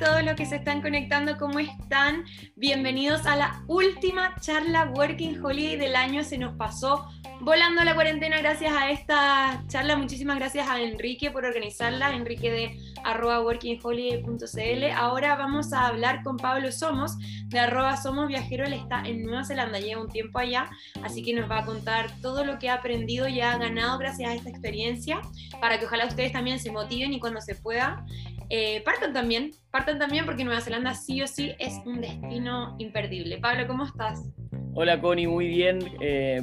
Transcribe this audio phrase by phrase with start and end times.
[0.00, 2.24] todos los que se están conectando, ¿cómo están?
[2.56, 6.24] Bienvenidos a la última charla Working Holiday del año.
[6.24, 7.06] Se nos pasó
[7.40, 9.96] volando la cuarentena gracias a esta charla.
[9.96, 14.84] Muchísimas gracias a Enrique por organizarla, Enrique de arroba workingholiday.cl.
[14.96, 18.64] Ahora vamos a hablar con Pablo Somos de arroba Somos Viajero.
[18.64, 20.70] Él está en Nueva Zelanda, lleva un tiempo allá,
[21.02, 24.30] así que nos va a contar todo lo que ha aprendido y ha ganado gracias
[24.30, 25.20] a esta experiencia,
[25.60, 28.06] para que ojalá ustedes también se motiven y cuando se pueda
[28.50, 33.38] eh, partan también, partan también porque Nueva Zelanda sí o sí es un destino imperdible.
[33.38, 34.28] Pablo, ¿cómo estás?
[34.74, 35.78] Hola Connie, muy bien.
[36.00, 36.42] Eh,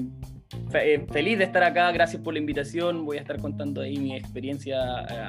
[0.74, 3.06] eh, feliz de estar acá, gracias por la invitación.
[3.06, 4.80] Voy a estar contando ahí mi experiencia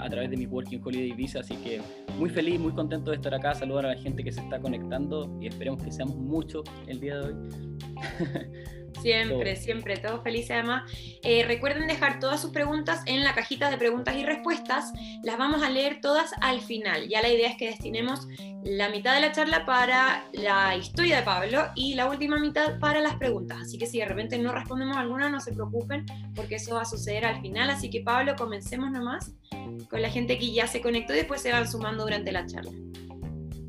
[0.02, 1.80] a, través de mi Working Holiday Visa, así que
[2.16, 5.36] muy feliz, muy contento de estar acá, saludar a la gente que se está conectando
[5.40, 7.34] y esperemos que seamos muchos el día de hoy.
[9.02, 10.90] Siempre, siempre, todos felices además.
[11.22, 14.92] Eh, recuerden dejar todas sus preguntas en la cajita de preguntas y respuestas.
[15.22, 17.08] Las vamos a leer todas al final.
[17.08, 18.26] Ya la idea es que destinemos
[18.64, 23.00] la mitad de la charla para la historia de Pablo y la última mitad para
[23.00, 23.58] las preguntas.
[23.62, 26.86] Así que si de repente no respondemos alguna, no se preocupen porque eso va a
[26.86, 27.70] suceder al final.
[27.70, 29.32] Así que Pablo, comencemos nomás
[29.88, 32.72] con la gente que ya se conectó y después se van sumando durante la charla.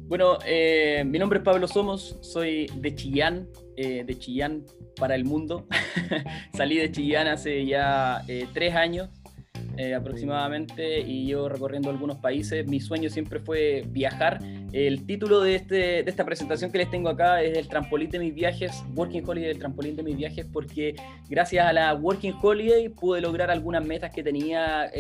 [0.10, 4.66] Bueno, eh, mi nombre es Pablo Somos, soy de Chillán, eh, de Chillán
[4.96, 5.68] para el mundo.
[6.58, 9.10] Salí de Chillán hace ya eh, tres años
[9.80, 12.67] eh, aproximadamente y yo recorriendo algunos países.
[12.67, 14.39] Mi sueño siempre fue viajar.
[14.73, 18.19] El título de, este, de esta presentación que les tengo acá es el trampolín de
[18.19, 20.95] mis viajes, Working Holiday, el trampolín de mis viajes, porque
[21.30, 24.91] gracias a la Working Holiday pude lograr algunas metas que tenía,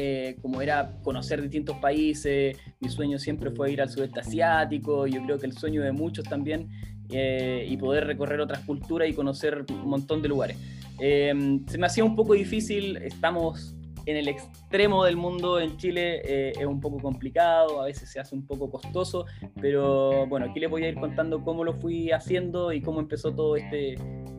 [0.41, 2.57] como era conocer distintos países.
[2.79, 6.23] Mi sueño siempre fue ir al sudeste asiático, yo creo que el sueño de muchos
[6.25, 6.69] también
[7.11, 10.57] eh, y poder recorrer otras culturas y conocer un montón de lugares.
[10.99, 13.75] Eh, se me hacía un poco difícil, estamos
[14.09, 18.19] en el extremo del mundo en Chile, eh, es un poco complicado, a veces se
[18.19, 19.25] hace un poco costoso,
[19.61, 23.33] pero bueno, aquí les voy a ir contando cómo lo fui haciendo y cómo empezó
[23.33, 23.95] todo este,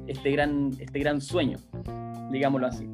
[0.07, 1.59] este, gran, este gran sueño,
[2.31, 2.89] digámoslo así.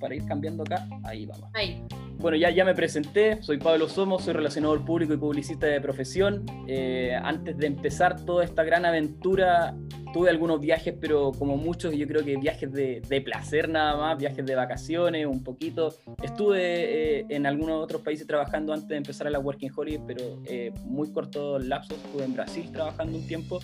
[0.00, 1.50] para ir cambiando acá, ahí vamos.
[1.54, 1.82] Ahí.
[2.24, 6.46] Bueno, ya, ya me presenté, soy Pablo Somos, soy relacionador público y publicista de profesión.
[6.66, 9.76] Eh, antes de empezar toda esta gran aventura,
[10.14, 14.16] tuve algunos viajes, pero como muchos, yo creo que viajes de, de placer nada más,
[14.16, 15.94] viajes de vacaciones, un poquito.
[16.22, 20.40] Estuve eh, en algunos otros países trabajando antes de empezar a la Working Holiday, pero
[20.46, 21.98] eh, muy cortos lapsos.
[21.98, 23.60] Estuve en Brasil trabajando un tiempo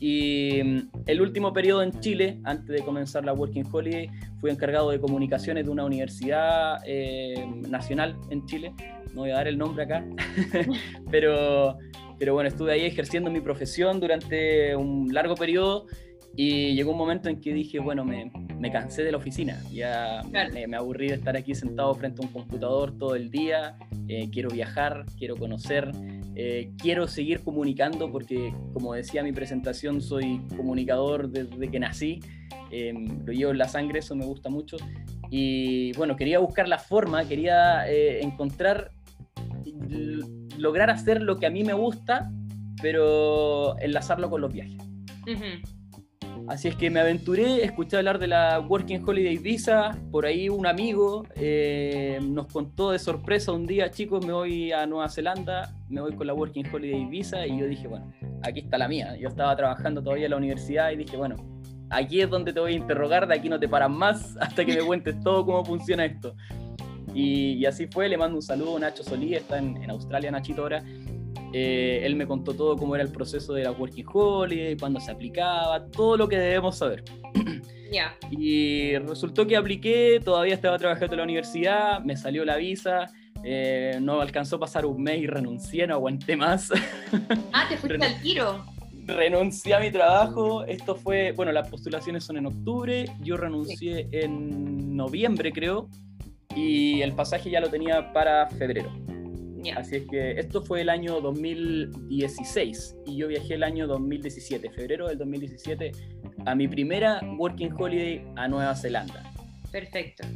[0.00, 4.10] y mm, el último periodo en Chile, antes de comenzar la Working Holiday,
[4.40, 8.74] fui encargado de comunicaciones de una universidad eh, nacional en Chile.
[9.14, 10.04] No voy a dar el nombre acá,
[11.10, 11.78] pero,
[12.18, 15.86] pero bueno, estuve ahí ejerciendo mi profesión durante un largo periodo
[16.40, 20.22] y llegó un momento en que dije, bueno, me, me cansé de la oficina, ya
[20.30, 23.76] me, aburrí de estar aquí sentado frente a un computador todo el día,
[24.06, 25.90] eh, quiero viajar, quiero conocer,
[26.36, 32.20] eh, quiero seguir comunicando porque, como decía mi presentación, soy comunicador desde que nací,
[32.70, 34.76] em, lo llevo en la sangre, eso me gusta mucho.
[35.32, 38.92] Y bueno, quería buscar la forma, quería eh, encontrar,
[40.56, 42.30] lograr hacer lo que a mí me gusta,
[42.80, 44.78] pero enlazarlo con los viajes.
[46.48, 50.66] Así es que me aventuré, escuché hablar de la Working Holiday Visa, por ahí un
[50.66, 56.00] amigo eh, nos contó de sorpresa un día, chicos, me voy a Nueva Zelanda, me
[56.00, 58.10] voy con la Working Holiday Visa y yo dije, bueno,
[58.42, 59.14] aquí está la mía.
[59.20, 61.36] Yo estaba trabajando todavía en la universidad y dije, bueno,
[61.90, 64.74] aquí es donde te voy a interrogar, de aquí no te paras más hasta que
[64.74, 66.34] me cuentes todo cómo funciona esto.
[67.12, 70.62] Y, así fue, le mando un saludo a Nacho Solí, está en, en Australia, Nachito
[70.62, 70.82] ahora.
[71.52, 75.10] Eh, él me contó todo cómo era el proceso de la Working Holiday, cuándo se
[75.10, 77.04] aplicaba, todo lo que debemos saber.
[78.30, 83.06] Y resultó que apliqué, todavía estaba trabajando en la universidad, me salió la visa,
[83.42, 86.70] eh, no alcanzó a pasar un mes y renuncié, no aguanté más.
[87.52, 88.64] Ah, te fuiste al tiro.
[89.06, 94.94] Renuncié a mi trabajo, esto fue, bueno, las postulaciones son en octubre, yo renuncié en
[94.94, 95.88] noviembre creo,
[96.54, 98.92] y el pasaje ya lo tenía para febrero.
[99.76, 105.08] Así es que esto fue el año 2016 y yo viajé el año 2017, febrero
[105.08, 105.92] del 2017,
[106.46, 109.22] a mi primera Working Holiday a Nueva Zelanda.
[109.70, 110.26] Perfecto.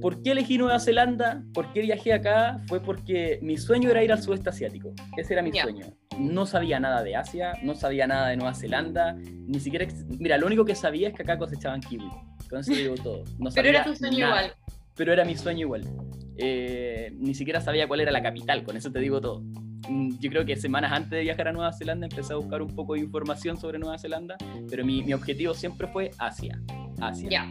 [0.00, 1.42] ¿Por qué elegí Nueva Zelanda?
[1.52, 2.60] ¿Por qué viajé acá?
[2.68, 4.94] Fue porque mi sueño era ir al sudeste asiático.
[5.16, 5.86] Ese era mi sueño.
[6.18, 9.86] No sabía nada de Asia, no sabía nada de Nueva Zelanda, ni siquiera...
[10.18, 12.08] Mira, lo único que sabía es que acá cosechaban kiwi.
[12.48, 13.24] Con eso digo todo.
[13.54, 14.52] Pero era tu sueño igual.
[14.94, 15.84] Pero era mi sueño igual.
[16.36, 19.42] Eh, ni siquiera sabía cuál era la capital, con eso te digo todo.
[19.88, 22.74] Mm, yo creo que semanas antes de viajar a Nueva Zelanda empecé a buscar un
[22.74, 24.36] poco de información sobre Nueva Zelanda,
[24.70, 26.60] pero mi, mi objetivo siempre fue Asia.
[27.00, 27.50] Asia.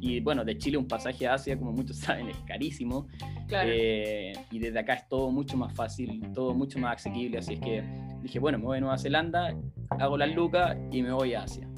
[0.00, 3.08] y bueno, de Chile un pasaje a Asia, como muchos saben, es carísimo.
[3.50, 7.38] Eh, y desde acá es todo mucho más fácil, todo mucho más asequible.
[7.38, 7.84] Así es que
[8.22, 9.54] dije, bueno, me voy a Nueva Zelanda,
[9.90, 11.68] hago las lucas y me voy a Asia.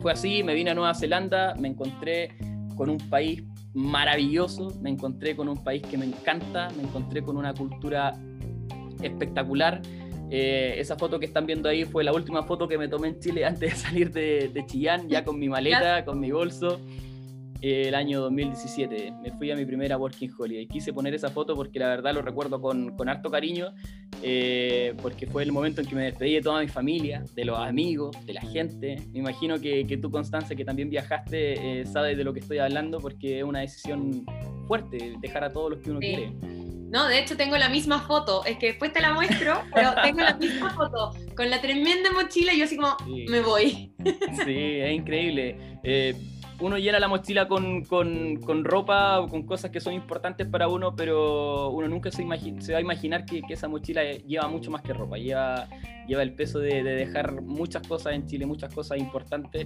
[0.00, 2.36] Fue así, me vine a Nueva Zelanda, me encontré
[2.76, 3.42] con un país
[3.78, 8.14] maravilloso, me encontré con un país que me encanta, me encontré con una cultura
[9.02, 9.80] espectacular.
[10.30, 13.20] Eh, esa foto que están viendo ahí fue la última foto que me tomé en
[13.20, 16.80] Chile antes de salir de, de Chillán, ya con mi maleta, con mi bolso
[17.60, 19.12] el año 2017.
[19.22, 20.66] Me fui a mi primera Working Holiday.
[20.66, 23.74] Quise poner esa foto porque la verdad lo recuerdo con, con harto cariño,
[24.22, 27.58] eh, porque fue el momento en que me despedí de toda mi familia, de los
[27.58, 28.96] amigos, de la gente.
[29.12, 32.58] Me imagino que, que tú, Constanza, que también viajaste, eh, sabes de lo que estoy
[32.58, 34.24] hablando porque es una decisión
[34.66, 36.32] fuerte, dejar a todos los que uno quiere.
[36.90, 40.20] No, de hecho tengo la misma foto, es que después te la muestro, pero tengo
[40.20, 42.96] la misma foto, con la tremenda mochila y yo así como,
[43.28, 43.92] me voy.
[44.44, 45.78] Sí, es increíble.
[45.82, 46.14] Eh,
[46.60, 50.68] uno llena la mochila con, con, con, ropa o con cosas que son importantes para
[50.68, 52.24] uno, pero uno nunca se,
[52.60, 55.68] se va a imaginar que, que, esa mochila lleva mucho más que ropa, lleva,
[56.06, 59.64] lleva el peso de, de dejar muchas cosas en Chile, muchas cosas importantes,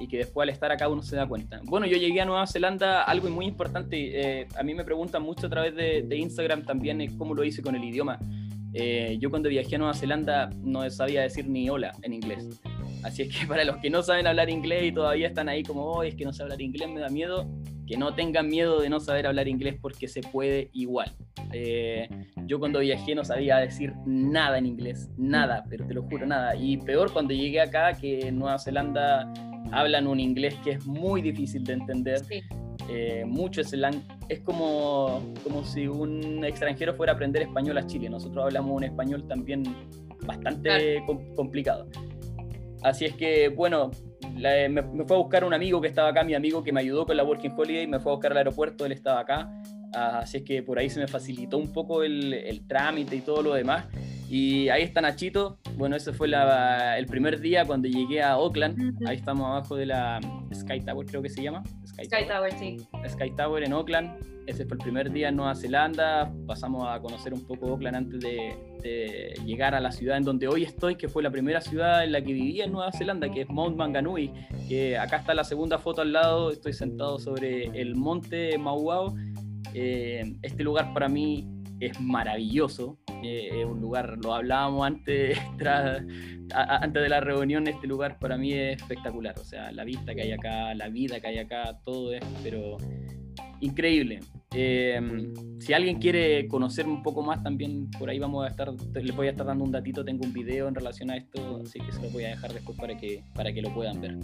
[0.00, 1.60] y, que después al estar acá uno se da cuenta.
[1.64, 5.46] Bueno, yo llegué a Nueva Zelanda, algo muy importante, eh, a mí me preguntan mucho
[5.46, 8.18] a través de, de Instagram también es cómo lo hice con el idioma.
[8.72, 12.60] Eh, yo cuando viajé a Nueva Zelanda no sabía decir ni hola en inglés.
[13.02, 15.84] Así es que para los que no saben hablar inglés y todavía están ahí como,
[15.84, 17.48] hoy es que no sé hablar inglés, me da miedo,
[17.86, 21.12] que no tengan miedo de no saber hablar inglés porque se puede igual.
[21.52, 22.08] Eh,
[22.46, 26.54] yo cuando viajé no sabía decir nada en inglés, nada, pero te lo juro, nada.
[26.54, 29.32] Y peor cuando llegué acá, que en Nueva Zelanda
[29.72, 32.22] hablan un inglés que es muy difícil de entender.
[32.88, 34.02] Eh, mucho slang.
[34.28, 38.08] Es como, como si un extranjero fuera a aprender español a Chile.
[38.08, 39.62] Nosotros hablamos un español también
[40.26, 41.02] bastante
[41.36, 41.86] complicado.
[42.82, 43.90] Así es que, bueno,
[44.34, 47.16] me, fue a buscar un amigo que estaba acá, mi amigo que me ayudó con
[47.16, 49.50] la Working Holiday, me fue a buscar al aeropuerto, él estaba acá.
[49.92, 53.42] Así es que por ahí se me facilitó un poco el, el trámite y todo
[53.42, 53.86] lo demás.
[54.30, 55.58] Y ahí está Nachito.
[55.76, 58.96] Bueno, ese fue la, el primer día cuando llegué a Oakland.
[59.04, 60.20] Ahí estamos abajo de la
[60.54, 61.64] Sky Tower, creo que se llama.
[61.84, 62.52] Sky, Tower.
[62.56, 62.76] sí.
[63.08, 64.20] Sky Tower en Oakland.
[64.46, 66.32] Ese fue el primer día en Nueva Zelanda.
[66.46, 70.62] Pasamos a conocer un poco Oakland antes de, llegar a la ciudad en donde hoy
[70.62, 73.48] estoy, que fue la primera ciudad en la que vivía en Nueva Zelanda, que es
[73.48, 74.32] Mount Manganui.
[74.68, 76.52] Que acá está la segunda foto al lado.
[76.52, 79.12] Estoy sentado sobre el monte Mauao.
[79.74, 81.48] Eh, este lugar para mí
[81.80, 82.96] es maravilloso.
[83.22, 85.38] Eh, es un lugar, lo hablábamos antes,
[86.54, 89.34] antes de la reunión, este lugar para mí es espectacular.
[89.38, 92.76] O sea, la vista que hay acá, la vida que hay acá, todo es, pero
[93.60, 94.20] increíble.
[94.52, 99.14] Em, si alguien quiere conocer un poco más, también por ahí vamos a estar, les
[99.14, 101.92] voy a estar dando un datito, tengo un video en relación a esto, así que
[101.92, 104.16] se lo voy a dejar después para que, para que lo puedan ver.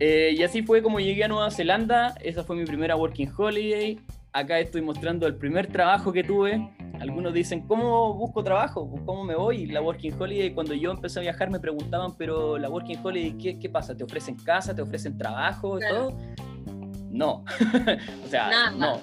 [0.00, 3.98] Eh, y así fue como llegué a Nueva Zelanda, esa fue mi primera Working Holiday.
[4.32, 6.68] Acá estoy mostrando el primer trabajo que tuve.
[7.00, 8.88] Algunos dicen, ¿cómo busco trabajo?
[9.04, 9.66] ¿Cómo me voy?
[9.66, 13.58] La Working Holiday, cuando yo empecé a viajar me preguntaban, pero la Working Holiday, ¿qué,
[13.58, 13.96] qué pasa?
[13.96, 14.74] ¿Te ofrecen casa?
[14.74, 15.78] ¿Te ofrecen trabajo?
[15.78, 16.16] y todo?
[17.10, 17.44] No.
[18.24, 18.70] o sea, nada.
[18.72, 19.00] no.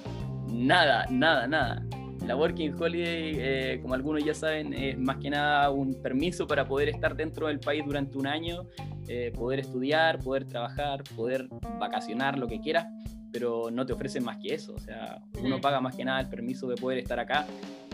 [0.48, 1.84] Nada, nada, nada.
[2.26, 6.68] La Working Holiday, eh, como algunos ya saben, es más que nada un permiso para
[6.68, 8.68] poder estar dentro del país durante un año,
[9.08, 11.48] eh, poder estudiar, poder trabajar, poder
[11.80, 12.86] vacacionar, lo que quieras
[13.32, 14.74] pero no te ofrecen más que eso.
[14.74, 17.46] O sea, uno paga más que nada el permiso de poder estar acá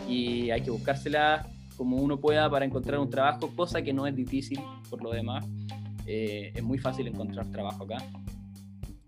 [0.08, 4.14] y hay que buscársela como uno pueda para encontrar un trabajo, cosa que no es
[4.16, 5.46] difícil por lo demás.
[6.06, 7.98] Eh, es muy fácil encontrar trabajo acá.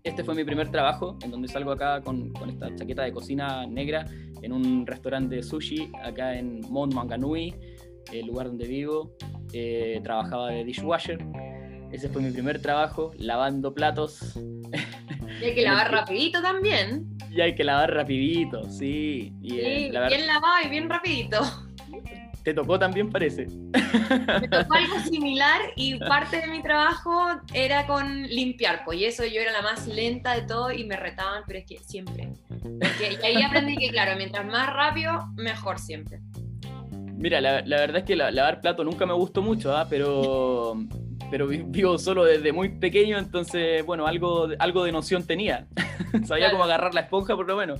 [0.03, 3.67] Este fue mi primer trabajo, en donde salgo acá con, con esta chaqueta de cocina
[3.67, 4.05] negra
[4.41, 7.53] en un restaurante de sushi acá en Mount Manganui,
[8.11, 9.15] el lugar donde vivo.
[9.53, 11.19] Eh, trabajaba de dishwasher.
[11.91, 14.39] Ese fue mi primer trabajo, lavando platos.
[15.41, 17.07] Y hay que lavar rapidito también.
[17.31, 19.33] Y hay que lavar rapidito, sí.
[19.41, 21.39] Y, sí, bien lavado y bien rapidito.
[22.43, 23.45] Te tocó también, parece.
[23.45, 29.23] Me tocó algo similar y parte de mi trabajo era con limpiar, pues y eso
[29.25, 32.33] yo era la más lenta de todo y me retaban, pero es que siempre.
[32.99, 36.19] y ahí aprendí que, claro, mientras más rápido, mejor siempre.
[37.15, 39.85] Mira, la, verdad es que lavar plato nunca me gustó mucho, ¿ah?
[39.87, 40.75] pero,
[41.29, 45.67] pero vivo solo desde muy pequeño, entonces, bueno, algo, algo de noción tenía.
[46.25, 47.79] Sabía cómo agarrar la esponja, por lo menos.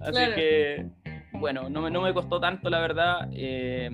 [0.00, 0.86] Así que,
[1.32, 3.28] bueno, no me, no me costó tanto, la verdad.
[3.32, 3.90] Eh,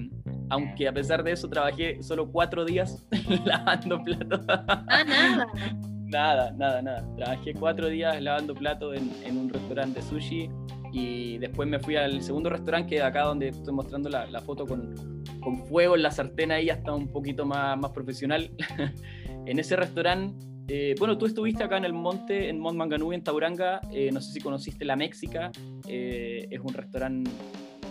[0.51, 3.07] aunque a pesar de eso trabajé solo cuatro días
[3.45, 4.41] lavando platos.
[4.49, 5.47] Ah, nada.
[6.07, 7.17] nada, nada, nada.
[7.17, 10.51] Trabajé cuatro días lavando platos en, en, un restaurante de sushi
[10.93, 14.67] y después me fui al segundo restaurante que acá donde estoy mostrando la, la foto
[14.67, 18.51] con, con fuego en la sartén ahí hasta un poquito más, más profesional.
[19.47, 23.25] en ese restaurante Eh, bueno, tú estuviste acá en el monte, en Mont Manganui, en
[23.25, 23.81] Tauranga.
[23.91, 25.51] Eh, no sé si conociste La Méxica.
[25.87, 27.31] Eh, es un restaurante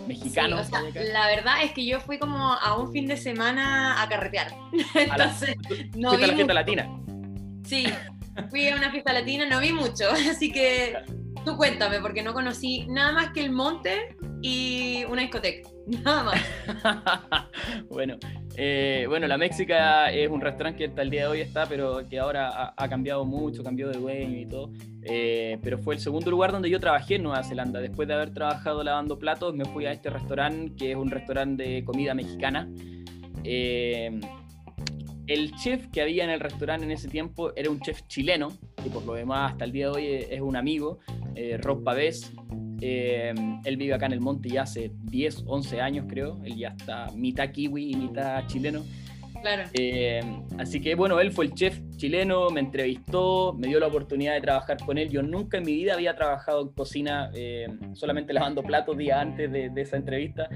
[0.06, 0.56] mexicano.
[1.12, 4.54] la verdad es que yo fui como a un fin de semana a carretear.
[4.94, 6.88] Entonces, a no vi a la fiesta latina.
[7.64, 7.86] Sí,
[8.48, 10.94] fui a una fiesta latina, no vi mucho, así que
[11.56, 17.48] cuéntame, porque no conocí nada más que el monte y una discoteca, nada más.
[17.88, 18.16] bueno,
[18.56, 22.06] eh, bueno, la Méxica es un restaurante que hasta el día de hoy está, pero
[22.08, 24.70] que ahora ha, cambiado mucho, cambió de dueño y todo.
[25.02, 27.80] Eh, pero fue el segundo lugar donde yo trabajé en Nueva Zelanda.
[27.80, 31.62] Después de haber trabajado lavando platos, me fui a este restaurante, que es un restaurante
[31.62, 32.68] de comida mexicana.
[33.44, 34.20] Eh,
[35.28, 38.48] el chef que había en el restaurante en ese tiempo era un chef chileno,
[38.82, 40.98] que por lo demás hasta el día de hoy es un amigo,
[41.60, 42.32] Rob Pavés,
[42.80, 46.38] eh, él vive acá en el monte ya hace 10, 11 años creo.
[46.44, 48.84] Él ya está mitad kiwi y mitad chileno.
[49.40, 49.64] Claro.
[49.74, 50.20] Eh,
[50.58, 54.40] así que bueno, él fue el chef chileno, me entrevistó, me dio la oportunidad de
[54.40, 55.10] trabajar con él.
[55.10, 59.50] Yo nunca en mi vida había trabajado en cocina, eh, solamente lavando platos días antes
[59.50, 60.48] de, esa entrevista.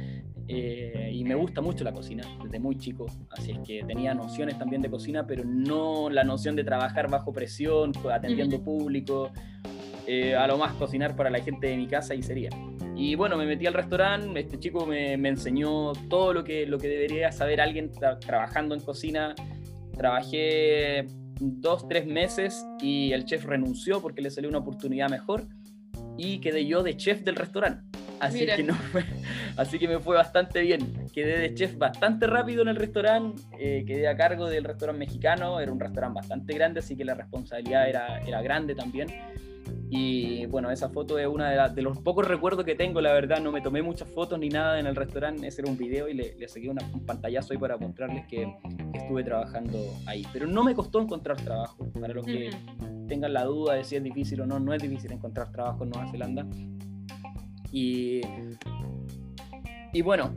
[0.48, 3.06] Y me gusta mucho la cocina desde muy chico.
[3.30, 7.32] Así es que tenía nociones también de cocina, pero no la noción de trabajar bajo
[7.32, 9.30] presión, atendiendo público
[10.06, 12.50] eh, a lo más cocinar para la gente de mi casa y sería.
[12.96, 16.78] Y bueno, me metí al restaurante, este chico me, me enseñó todo lo que, lo
[16.78, 19.34] que debería saber alguien trabajando en cocina.
[19.96, 21.06] Trabajé
[21.40, 25.46] dos, tres meses y el chef renunció porque le salió una oportunidad mejor
[26.18, 27.98] y quedé yo de chef del restaurante.
[28.20, 28.76] Así que, no
[29.56, 31.06] así que me fue bastante bien.
[31.12, 35.60] Quedé de chef bastante rápido en el restaurante, eh, quedé a cargo del restaurante mexicano,
[35.60, 39.08] era un restaurante bastante grande, así que la responsabilidad era, era grande también.
[39.94, 43.40] Y bueno, esa foto es una de, los pocos recuerdos que tengo, la verdad.
[43.42, 45.46] No me tomé muchas fotos ni nada en el restaurante.
[45.46, 48.50] Ese era un video y le, le seguí un pantallazo ahí para mostrarles que,
[48.94, 50.26] estuve trabajando ahí.
[50.32, 51.86] Pero no me costó encontrar trabajo.
[52.00, 52.48] Para los que
[53.06, 55.90] tengan la duda de si es difícil o no, no es difícil encontrar trabajo en
[55.90, 56.46] Nueva Zelanda.
[57.70, 58.22] Y,
[59.92, 60.34] y bueno,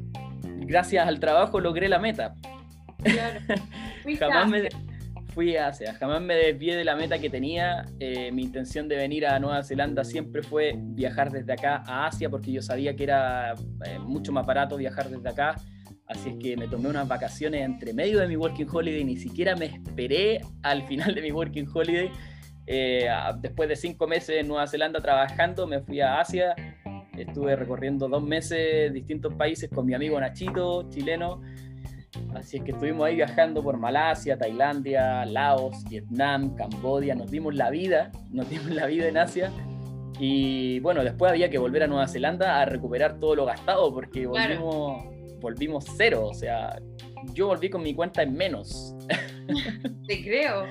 [0.60, 2.36] gracias al trabajo logré la meta.
[3.04, 3.40] Claro.
[4.20, 4.70] Jamás me
[5.36, 7.86] fui a Asia, jamás me desvié de la meta que tenía.
[8.00, 12.30] Eh, mi intención de venir a Nueva Zelanda siempre fue viajar desde acá a Asia,
[12.30, 13.54] porque yo sabía que era
[13.86, 15.56] eh, mucho más barato viajar desde acá.
[16.08, 19.58] Así es que me tomé unas vacaciones entre medio de mi Working Holiday, ni siquiera
[19.58, 22.12] me esperé al final de mi Working Holiday.
[22.68, 23.10] Eh,
[23.40, 26.56] después de cinco meses en Nueva Zelanda trabajando, me fui a Asia.
[27.18, 31.42] Estuve recorriendo dos meses distintos países con mi amigo Nachito, chileno.
[32.34, 37.70] Así es que estuvimos ahí viajando por Malasia, Tailandia, Laos, Vietnam, Cambodia, nos dimos la
[37.70, 39.52] vida, nos dimos la vida en Asia.
[40.20, 44.26] Y bueno, después había que volver a Nueva Zelanda a recuperar todo lo gastado porque
[44.26, 45.04] volvimos,
[45.42, 46.80] volvimos cero, o sea,
[47.34, 48.96] yo volví con mi cuenta en menos.
[50.08, 50.68] Te creo.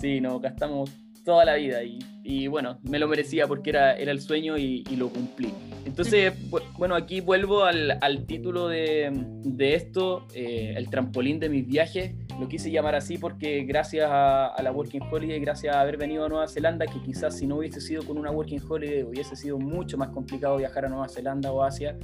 [0.00, 0.90] Sí, nos gastamos
[1.24, 1.80] toda la vida
[2.22, 5.52] y, bueno, me lo merecía porque era, era el sueño y, lo cumplí.
[5.84, 6.32] Entonces,
[6.78, 12.14] bueno, aquí vuelvo al, título de, esto, eh, el trampolín de mis viajes.
[12.38, 16.28] Lo quise llamar así porque gracias a, la Working Holiday, gracias a haber venido a
[16.28, 19.98] Nueva Zelanda, que quizás si no hubiese sido con una Working Holiday hubiese sido mucho
[19.98, 21.96] más complicado viajar a Nueva Zelanda o Asia,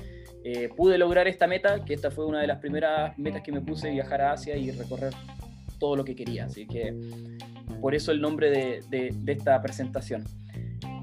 [0.44, 3.60] eh, pude lograr esta meta, que esta fue una de las primeras metas que me
[3.60, 5.12] puse, viajar a Asia y recorrer
[5.78, 6.44] todo lo que quería.
[6.44, 6.94] Así que
[7.80, 10.24] por eso el nombre de, esta presentación.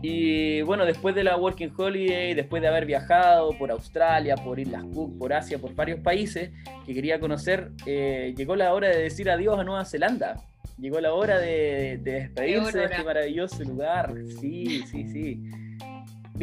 [0.01, 4.83] Y bueno, después de la Working Holiday, después de haber viajado por Australia, por Islas
[4.93, 6.51] Cook, por Asia, por varios países
[6.85, 10.41] que quería conocer, eh, llegó la hora de decir adiós a Nueva Zelanda.
[10.77, 14.13] Llegó la hora de, de despedirse de este maravilloso lugar.
[14.41, 15.41] Sí, sí, sí.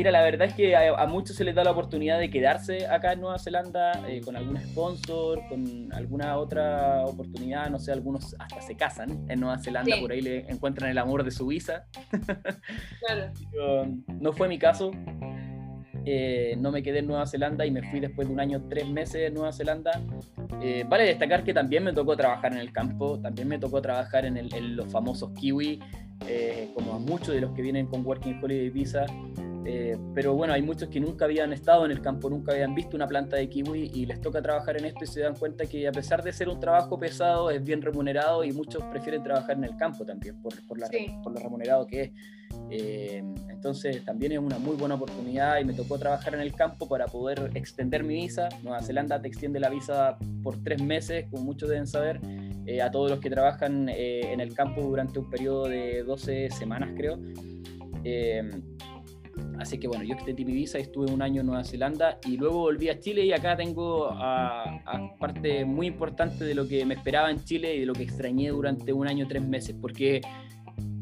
[0.01, 3.13] Mira, la verdad es que a, muchos se les da la oportunidad de quedarse acá
[3.13, 8.63] en Nueva Zelanda eh, con algún sponsor, con alguna otra oportunidad, no sé, algunos hasta
[8.63, 11.85] se casan en Nueva Zelanda, por ahí le encuentran el amor de su visa.
[13.07, 13.31] Claro.
[14.07, 14.91] no fue mi caso.
[16.07, 18.89] Eh, no me quedé en Nueva Zelanda y me fui después de un año, tres
[18.89, 20.01] meses en Nueva Zelanda.
[20.63, 24.25] Eh, vale destacar que también me tocó trabajar en el campo, también me tocó trabajar
[24.25, 25.79] en, en los famosos kiwi,
[26.75, 29.05] como a muchos de los que vienen con Working Holiday Visa.
[29.65, 32.97] Eh, pero bueno, hay muchos que nunca habían estado en el campo, nunca habían visto
[32.97, 35.87] una planta de kiwi y les toca trabajar en esto y se dan cuenta que
[35.87, 39.65] a pesar de ser un trabajo pesado, es bien remunerado y muchos prefieren trabajar en
[39.65, 40.89] el campo también por, por, la,
[41.23, 42.11] por lo remunerado que es.
[42.71, 46.89] Eh, entonces también es una muy buena oportunidad y me tocó trabajar en el campo
[46.89, 48.49] para poder extender mi visa.
[48.63, 52.19] Nueva Zelanda te extiende la visa por tres meses, como muchos deben saber,
[52.67, 56.91] eh, a todos los que trabajan en el campo durante un periodo de 12 semanas
[56.97, 57.19] creo.
[59.61, 62.61] Así que bueno, yo extendí mi visa estuve un año en Nueva Zelanda y luego
[62.61, 64.81] volví a Chile y acá tengo a,
[65.19, 68.49] parte muy importante de lo que me esperaba en Chile y de lo que extrañé
[68.49, 70.23] durante un año, tres meses, porque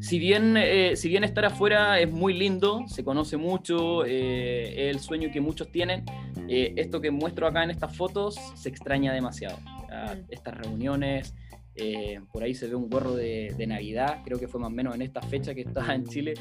[0.01, 4.95] si bien, eh, si bien estar afuera es muy lindo, se conoce mucho, eh, es
[4.95, 6.03] el sueño que muchos tienen,
[6.47, 9.57] eh, esto que muestro acá en estas fotos se extraña demasiado.
[9.57, 10.25] Mm.
[10.29, 11.33] Estas reuniones,
[11.81, 14.95] eh, por ahí se ve un gorro de, Navidad, creo que fue más o menos
[14.95, 16.33] en esta fecha que estaba en Chile.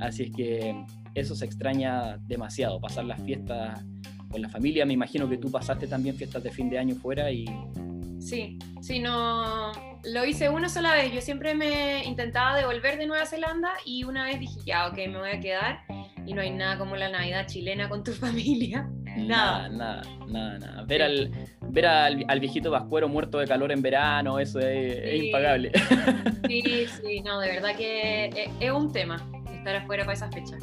[0.00, 0.74] Así es que
[1.14, 3.84] eso se extraña demasiado, pasar las fiestas
[4.30, 4.86] con la familia.
[4.86, 7.44] Me imagino que tú pasaste también fiestas de fin de año fuera y...
[8.20, 9.72] Sí, sí, no,
[10.04, 11.12] lo hice una sola vez.
[11.12, 15.18] Yo siempre me intentaba devolver de Nueva Zelanda y una vez dije, ya, ok, me
[15.18, 15.80] voy a quedar.
[16.26, 18.88] Y no hay nada como la Navidad chilena con tu familia.
[19.16, 20.84] Nada, nada, nada, nada.
[20.84, 21.30] Ver, al,
[21.62, 25.72] ver al, viejito vascuero muerto de calor en verano, eso es, impagable.
[26.48, 29.16] Sí, sí, no, de verdad que es, un tema
[29.52, 30.60] estar afuera para esas fechas.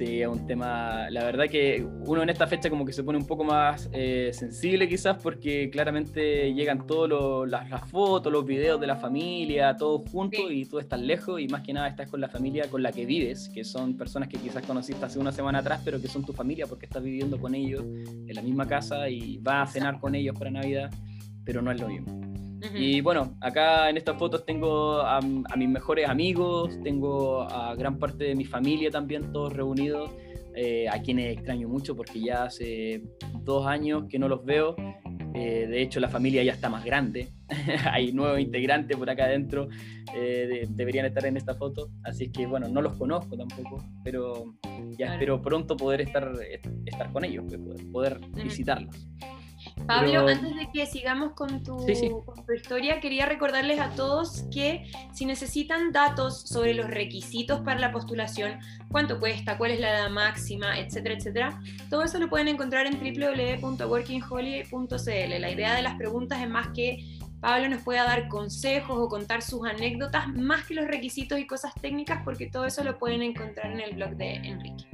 [0.00, 3.18] Sí, es un tema, la verdad que uno en esta fecha como que se pone
[3.18, 8.86] un poco más eh, sensible quizás porque claramente llegan todas las, fotos, los videos de
[8.86, 12.30] la familia, todos juntos y tú estás lejos y más que nada estás con la
[12.30, 15.82] familia con la que vives, que son personas que quizás conociste hace una semana atrás
[15.84, 19.36] pero que son tu familia porque estás viviendo con ellos en la misma casa y
[19.36, 20.90] vas a cenar con ellos para Navidad,
[21.44, 22.29] pero no es lo mismo.
[22.74, 28.24] Y bueno, acá en estas fotos tengo a, mis mejores amigos, tengo a gran parte
[28.24, 30.10] de mi familia también, todos reunidos,
[30.54, 33.02] eh, a quienes extraño mucho porque ya hace
[33.42, 34.74] dos años que no los veo.
[35.32, 37.28] Eh, de hecho, la familia ya está más grande.
[37.92, 39.68] Hay nuevos integrantes por acá adentro.
[40.14, 41.90] Eh, deberían estar en esta foto.
[42.02, 44.56] Así es que, bueno, no los conozco tampoco, pero
[44.98, 46.32] ya espero pronto poder estar,
[46.84, 49.08] estar con ellos, pues, poder, visitarlos.
[49.90, 51.84] Pablo, antes de que sigamos con tu,
[52.54, 58.60] historia, quería recordarles a todos que si necesitan datos sobre los requisitos para la postulación,
[58.88, 63.00] cuánto cuesta, cuál es la edad máxima, etcétera, etcétera, todo eso lo pueden encontrar en
[63.00, 65.40] www.workingholiday.cl.
[65.40, 69.42] La idea de las preguntas es más que Pablo nos pueda dar consejos o contar
[69.42, 73.72] sus anécdotas, más que los requisitos y cosas técnicas, porque todo eso lo pueden encontrar
[73.72, 74.86] en el blog de Enrique.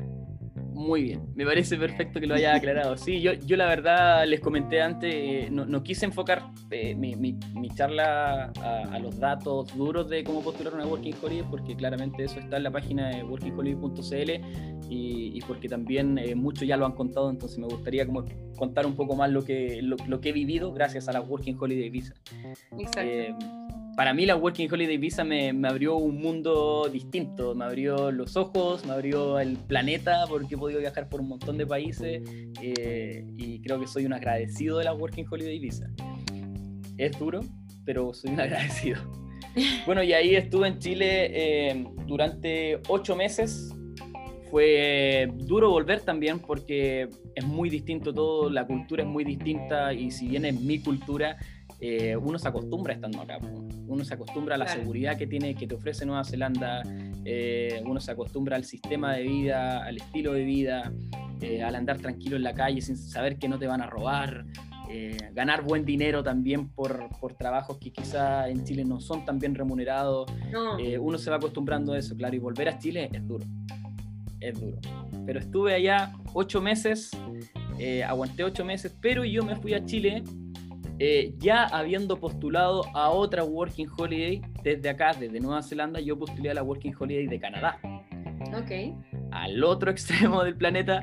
[0.76, 2.98] Muy bien, me parece perfecto que lo haya aclarado.
[2.98, 7.34] Sí, yo, yo la verdad les comenté antes, eh, no, quise enfocar eh, mi, mi,
[7.74, 12.58] charla a, los datos duros de cómo postular una Working Holiday, porque claramente eso está
[12.58, 14.30] en la página de workingholiday.cl
[14.90, 18.26] y, y, porque también eh, muchos ya lo han contado, entonces me gustaría como
[18.58, 21.56] contar un poco más lo que, lo, lo que he vivido gracias a la Working
[21.58, 22.12] Holiday Visa.
[22.78, 23.65] Exacto
[23.96, 28.36] para mí la Working Holiday Visa me, me, abrió un mundo distinto, me abrió los
[28.36, 32.22] ojos, me abrió el planeta porque he podido viajar por un montón de países
[32.60, 35.90] eh, y creo que soy un agradecido de la Working Holiday Visa.
[36.98, 37.40] Es duro,
[37.86, 39.00] pero soy un agradecido.
[39.86, 43.74] Bueno, y ahí estuve en Chile eh, durante ocho meses.
[44.50, 50.10] Fue duro volver también porque es muy distinto todo, la cultura es muy distinta y
[50.10, 51.38] si bien es mi cultura,
[51.80, 53.38] eh, uno se acostumbra estando acá.
[53.86, 56.82] Uno se acostumbra a la seguridad que, tiene, que te ofrece Nueva Zelanda,
[57.24, 60.92] eh, uno se acostumbra al sistema de vida, al estilo de vida,
[61.40, 64.44] eh, al andar tranquilo en la calle sin saber que no te van a robar,
[65.34, 69.54] ganar buen dinero también por, por, trabajos que quizá en Chile no son tan bien
[69.54, 70.30] remunerados.
[71.00, 73.44] uno se va acostumbrando a eso, claro, y volver a Chile es duro.
[74.40, 74.78] Es duro.
[75.26, 77.10] Pero estuve allá ocho meses,
[78.06, 80.22] aguanté ocho meses, pero yo me fui a Chile
[80.98, 86.50] eh, ya habiendo postulado a otra Working Holiday desde acá, desde Nueva Zelanda, yo postulé
[86.50, 87.78] a la Working Holiday de Canadá.
[88.54, 88.96] Ok.
[89.30, 91.00] Al otro extremo del planeta.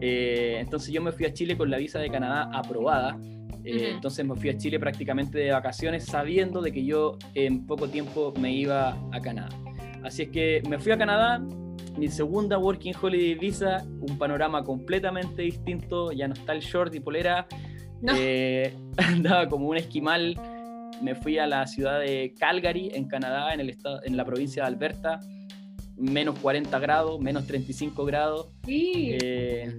[0.00, 3.18] Eh, entonces yo me fui a Chile con la visa de Canadá aprobada.
[3.64, 7.88] Eh, entonces me fui a Chile prácticamente de vacaciones sabiendo de que yo en poco
[7.88, 9.48] tiempo me iba a Canadá.
[10.02, 11.42] Así es que me fui a Canadá,
[11.96, 17.00] mi segunda Working Holiday Visa, un panorama completamente distinto, ya no está el short y
[17.00, 17.46] polera,
[18.16, 20.40] eh, andaba como un esquimal.
[21.02, 24.62] Me fui a la ciudad de Calgary, en Canadá, en, el estado, en la provincia
[24.62, 25.20] de Alberta.
[25.96, 28.48] Menos 40 grados, menos 35 grados.
[28.66, 29.74] Eh,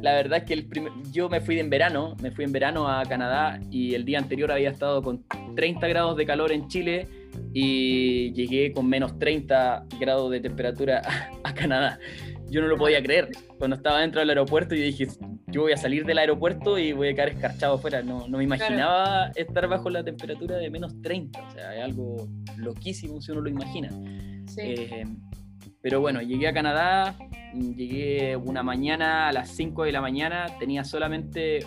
[0.00, 0.68] la verdad es que el
[1.12, 4.52] yo me fui en verano, me fui en verano a Canadá y el día anterior
[4.52, 5.24] había estado con
[5.56, 7.08] 30 grados de calor en Chile
[7.52, 11.02] y llegué con menos 30 grados de temperatura
[11.44, 11.98] a Canadá
[12.50, 13.30] yo no lo podía creer.
[13.58, 15.08] Cuando estaba dentro del aeropuerto, yo dije,
[15.46, 18.02] yo voy a salir del aeropuerto y voy a quedar escarchado afuera.
[18.02, 21.40] No, no me imaginaba estar bajo la temperatura de menos 30.
[21.40, 23.90] O sea, es algo loquísimo si uno lo imagina.
[24.56, 25.04] Eh,
[25.80, 27.16] pero bueno, llegué a Canadá,
[27.54, 31.60] llegué una mañana a las 5 de la mañana, tenía solamente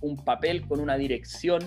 [0.00, 1.62] un papel con una dirección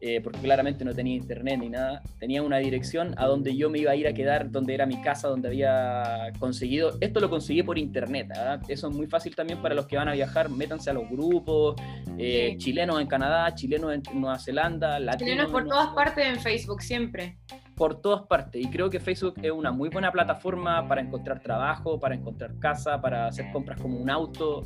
[0.00, 3.80] eh, porque claramente no tenía internet ni nada, tenía una dirección a donde yo me
[3.80, 6.96] iba a ir a quedar, donde era mi casa, donde había conseguido.
[7.00, 8.60] Esto lo conseguí por internet, ¿ah?
[8.68, 11.74] eso es muy fácil también para los que van a viajar, métanse a los grupos,
[12.16, 15.32] eh, chilenos en Canadá, chilenos en Nueva Zelanda, latinos.
[15.32, 17.38] Chilenos por todas partes en Facebook, siempre.
[17.74, 21.98] Por todas partes, y creo que Facebook es una muy buena plataforma para encontrar trabajo,
[21.98, 24.62] para encontrar casa, para hacer compras como un auto.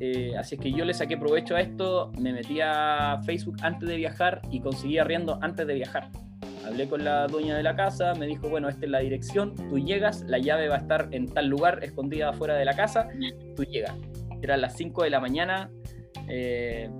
[0.00, 3.88] Eh, así es que yo le saqué provecho a esto, me metí a Facebook antes
[3.88, 6.10] de viajar y conseguí arriendo antes de viajar.
[6.66, 9.78] Hablé con la dueña de la casa, me dijo, bueno, esta es la dirección, tú
[9.78, 13.08] llegas, la llave va a estar en tal lugar, escondida afuera de la casa,
[13.54, 13.94] tú llegas.
[14.42, 15.70] Eran las 5 de la mañana,
[16.28, 16.90] eh,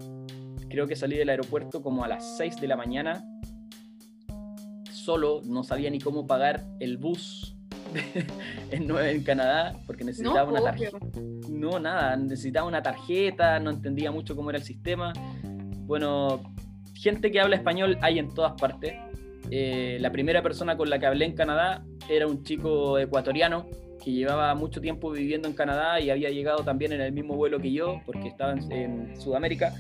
[0.69, 3.25] creo que salí del aeropuerto como a las 6 de la mañana,
[4.91, 7.57] solo, no sabía ni cómo pagar el bus
[8.71, 10.99] en, en, Canadá porque necesitaba una tarjeta.
[11.49, 15.13] No, nada, necesitaba una tarjeta, no entendía mucho cómo era el sistema.
[15.87, 16.53] Bueno,
[16.95, 18.95] gente que habla español hay en todas partes.
[19.51, 23.67] Eh, la primera persona con la que hablé en Canadá era un chico ecuatoriano
[24.03, 27.59] que llevaba mucho tiempo viviendo en Canadá y había llegado también en el mismo vuelo
[27.59, 29.75] que yo porque estaba en, en Sudamérica.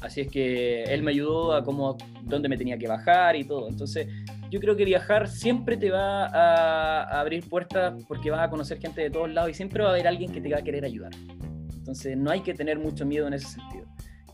[0.00, 3.68] Así es que él me ayudó a cómo, dónde me tenía que bajar y todo.
[3.68, 4.06] Entonces,
[4.50, 9.00] yo creo que viajar siempre te va a, abrir puertas porque vas a conocer gente
[9.00, 11.12] de todos lados y siempre va a haber alguien que te va a querer ayudar.
[11.76, 13.86] Entonces no hay que tener mucho miedo en ese sentido.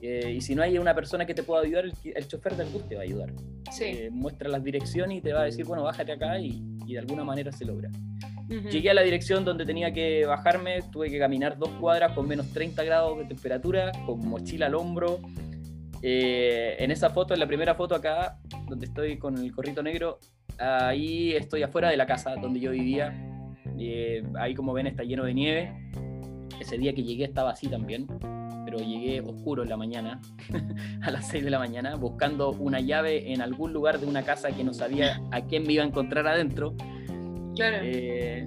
[0.02, 2.88] Eh, y si no hay una persona que te pueda ayudar, el, chofer del bus
[2.88, 3.32] te va a ayudar.
[3.70, 3.84] Sí.
[3.84, 6.98] Eh, muestra las direcciones y te va a decir, bueno, bájate acá y, y de
[6.98, 7.90] alguna manera se logra.
[8.48, 12.48] Llegué a la dirección donde tenía que bajarme, tuve que caminar dos cuadras con menos
[12.52, 15.20] 30 grados de temperatura, con mochila al hombro,
[16.02, 20.18] eh, en esa foto, en la primera foto acá, donde estoy con el corrito negro,
[20.58, 23.12] ahí estoy afuera de la casa donde yo vivía.
[23.78, 25.90] Eh, ahí como ven está lleno de nieve.
[26.58, 28.06] Ese día que llegué estaba así también,
[28.64, 30.20] pero llegué oscuro en la mañana,
[31.02, 34.50] a las 6 de la mañana, buscando una llave en algún lugar de una casa
[34.50, 36.74] que no sabía a quién me iba a encontrar adentro.
[37.56, 37.78] Claro.
[37.82, 38.46] Eh,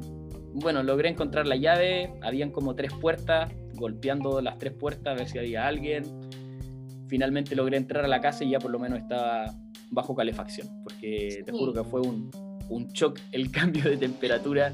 [0.54, 5.28] bueno, logré encontrar la llave, habían como tres puertas, golpeando las tres puertas a ver
[5.28, 6.04] si había alguien
[7.14, 9.54] finalmente logré entrar a la casa y ya por lo menos estaba
[9.92, 12.32] bajo calefacción, porque te juro que fue un,
[12.70, 14.74] un shock el cambio de temperatura.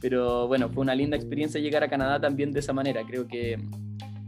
[0.00, 3.02] Pero bueno, fue una linda experiencia llegar a Canadá también de esa manera.
[3.04, 3.58] Creo que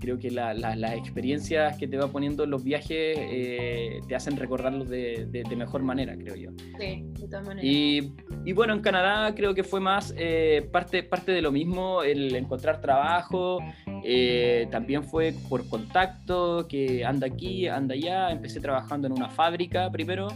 [0.03, 4.89] creo que las experiencias que te va poniendo en los viajes eh, te hacen recordarlos
[4.89, 6.51] de, de, mejor manera, creo yo.
[6.79, 7.65] Sí, de todas maneras.
[7.65, 8.13] Y,
[8.45, 12.35] y bueno, en Canadá creo que fue más eh, parte, parte de lo mismo, el
[12.35, 13.61] encontrar trabajo,
[14.05, 19.89] eh, también fue por contacto, que anda aquí, anda allá, empecé trabajando en una fábrica
[19.93, 20.27] primero.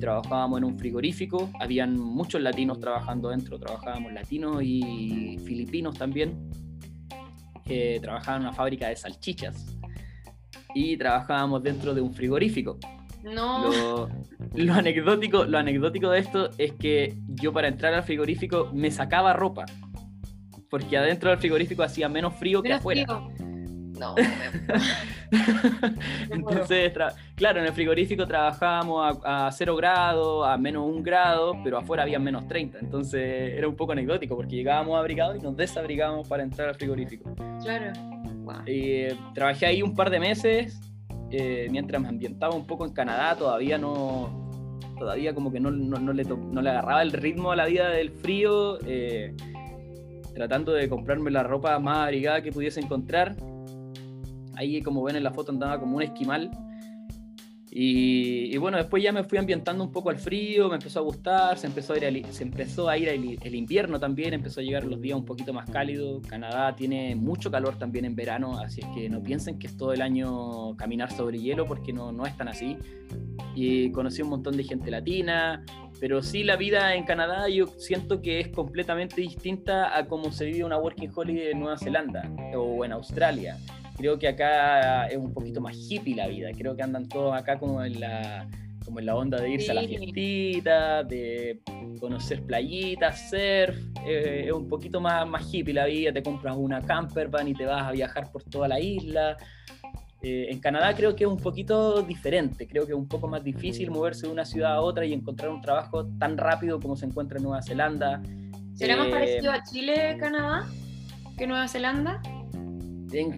[0.00, 6.50] trabajábamos en un frigorífico, habían muchos latinos trabajando dentro, trabajábamos latinos y filipinos también
[7.62, 9.76] que trabajaba en una fábrica de salchichas
[10.74, 12.78] y trabajábamos dentro de un frigorífico.
[13.22, 14.08] No.
[14.54, 19.32] Lo, anecdótico, lo anecdótico de esto es que yo para entrar al frigorífico me sacaba
[19.32, 19.64] ropa.
[20.68, 23.04] Porque adentro del frigorífico hacía menos frío que afuera.
[23.98, 24.14] No.
[26.30, 26.92] Entonces,
[27.34, 32.02] claro, en el frigorífico trabajábamos a, a 0 grados, a menos 1 grado, pero afuera
[32.02, 32.78] había menos 30.
[32.80, 37.34] Entonces era un poco anecdótico porque llegábamos abrigados y nos desabrigábamos para entrar al frigorífico.
[37.62, 37.92] Claro.
[38.66, 40.80] Y, trabajé ahí un par de meses
[41.30, 43.36] eh, mientras me ambientaba un poco en Canadá.
[43.36, 44.40] Todavía no.
[44.98, 48.10] Todavía como que no, no, le, no le, agarraba el ritmo a la vida del
[48.10, 48.78] frío.
[48.86, 49.34] Eh,
[50.34, 53.34] tratando de comprarme la ropa más abrigada que pudiese encontrar
[54.56, 56.50] ahí como ven en la foto andaba como un esquimal.
[57.74, 61.56] Y, bueno, después ya me fui ambientando un poco al frío, me empezó a gustar,
[61.56, 65.00] se empezó a ir, se empezó a ir el, invierno también, empezó a llegar los
[65.00, 66.20] días un poquito más cálidos.
[66.26, 69.94] Canadá tiene mucho calor también en verano, así es que no piensen que es todo
[69.94, 72.76] el año caminar sobre hielo, porque no, no es tan así.
[73.54, 75.64] Y conocí un montón de gente latina,
[75.98, 80.44] pero sí la vida en Canadá yo siento que es completamente distinta a cómo se
[80.44, 83.56] vive una working holiday en Nueva Zelanda o en Australia
[83.96, 86.50] creo que acá es un poquito más hippie la vida.
[86.56, 88.48] Creo que andan todos acá como en la,
[88.84, 91.60] como en la onda de irse a la fiestita, de
[92.00, 93.76] conocer playitas, surf.
[94.06, 96.12] Eh, es un poquito más, más hippie la vida.
[96.12, 99.36] Te compras una camper van y te vas a viajar por toda la isla.
[100.22, 103.42] Eh, en Canadá creo que es un poquito diferente, creo que es un poco más
[103.42, 107.06] difícil moverse de una ciudad a otra y encontrar un trabajo tan rápido como se
[107.06, 108.22] encuentra en Nueva Zelanda.
[108.74, 110.68] ¿Será más eh, parecido a Chile, Canadá,
[111.36, 112.22] que Nueva Zelanda?
[113.12, 113.36] En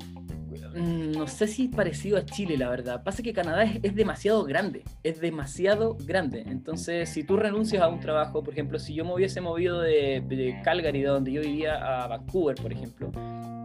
[0.74, 3.02] no sé si parecido a Chile, la verdad.
[3.04, 6.44] Pasa que Canadá es, demasiado grande, es demasiado grande.
[6.46, 10.60] Entonces, si tú renuncias a un trabajo, por ejemplo, si yo me hubiese movido de,
[10.64, 13.12] Calgary, de donde yo vivía, a Vancouver, por ejemplo,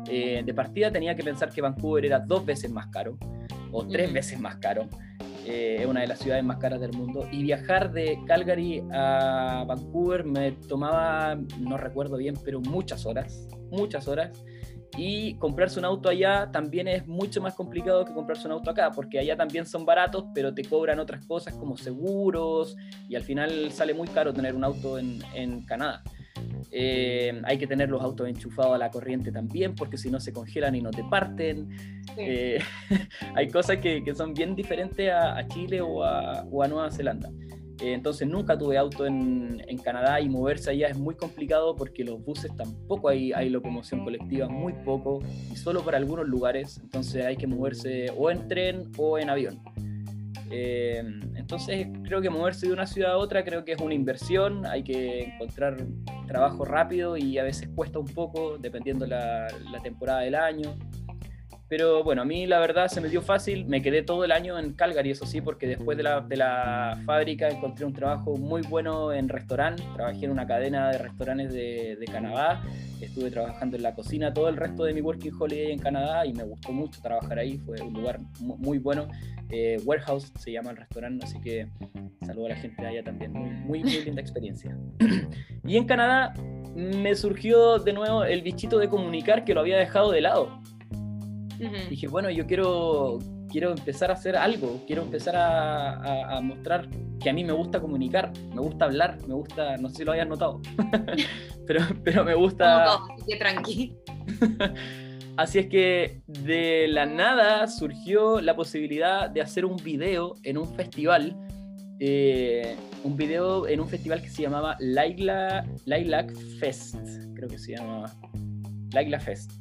[0.07, 3.17] eh, de partida tenía que pensar que Vancouver era dos veces más caro
[3.71, 4.87] o tres veces más caro.
[5.45, 7.27] eh, es una de las ciudades más caras del mundo.
[7.31, 14.07] Y viajar de Calgary a Vancouver me tomaba, no recuerdo bien, pero muchas horas, muchas
[14.07, 14.31] horas.
[14.97, 18.91] Y comprarse un auto allá también es mucho más complicado que comprarse un auto acá,
[18.91, 22.75] porque allá también son baratos, pero te cobran otras cosas como seguros
[23.07, 26.03] y al final sale muy caro tener un auto en, en Canadá.
[26.71, 30.33] Eh, hay que tener los autos enchufados a la corriente también, porque si no se
[30.33, 31.69] congelan y no te parten.
[32.17, 32.59] Eh,
[33.35, 36.91] hay cosas que, que, son bien diferentes a, a Chile o a, o a, Nueva
[36.91, 37.29] Zelanda.
[37.81, 42.03] Eh, entonces nunca tuve auto en, en, Canadá y moverse allá es muy complicado porque
[42.03, 45.19] los buses tampoco hay, hay locomoción colectiva, muy poco
[45.51, 46.79] y solo para algunos lugares.
[46.83, 49.59] Entonces hay que moverse o en tren o en avión.
[50.51, 51.03] Eh,
[51.35, 54.83] entonces creo que moverse de una ciudad a otra creo que es una inversión, hay
[54.83, 55.77] que encontrar
[56.27, 60.75] trabajo rápido y a veces cuesta un poco dependiendo la, la temporada del año.
[61.69, 64.57] Pero bueno, a mí la verdad se me dio fácil, me quedé todo el año
[64.57, 68.63] en Calgary, eso sí, porque después de la, de la fábrica encontré un trabajo muy
[68.63, 72.63] bueno en restaurante, trabajé en una cadena de restaurantes de, Canadá,
[72.99, 76.33] estuve trabajando en la cocina todo el resto de mi working holiday en Canadá y
[76.33, 79.07] me gustó mucho trabajar ahí, fue un lugar muy bueno,
[79.51, 81.67] eh, Warehouse se llama el restaurante, así que
[82.25, 84.75] saludo a la gente de allá también, muy, muy, muy linda experiencia.
[85.67, 86.33] y en Canadá
[86.75, 90.59] me surgió de nuevo el bichito de comunicar que lo había dejado de lado.
[91.89, 93.19] Dije, bueno, yo quiero,
[93.49, 96.87] quiero empezar a hacer algo, quiero empezar a, a, a, mostrar
[97.21, 100.13] que a mí me gusta comunicar, me gusta hablar, me gusta, no sé si lo
[100.13, 100.61] hayas notado,
[101.67, 102.93] pero, pero me gusta...
[102.93, 103.95] Así que tranqui.
[105.39, 110.67] Así es que de la nada surgió la posibilidad de hacer un video en un
[110.75, 111.37] festival,
[112.01, 116.97] eh, un video en un festival que se llamaba Laila, Lilac Fest,
[117.35, 118.13] creo que se llamaba,
[118.91, 119.53] Laila Fest.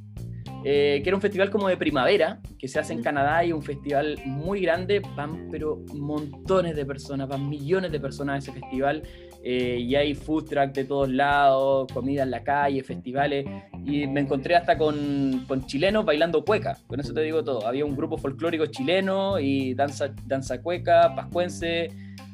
[0.64, 3.62] Eh, que era un festival como de primavera, que se hace en Canadá y un
[3.62, 9.02] festival muy grande, van pero montones de personas, van millones de personas a ese festival
[9.44, 13.46] eh, y hay food truck de todos lados, comida en la calle, festivales
[13.84, 17.84] y me encontré hasta con, con, chilenos bailando cueca, con eso te digo todo, había
[17.84, 21.88] un grupo folclórico chileno y danza, danza cueca, pascuense,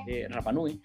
[0.06, 0.80] eh, Rapanui.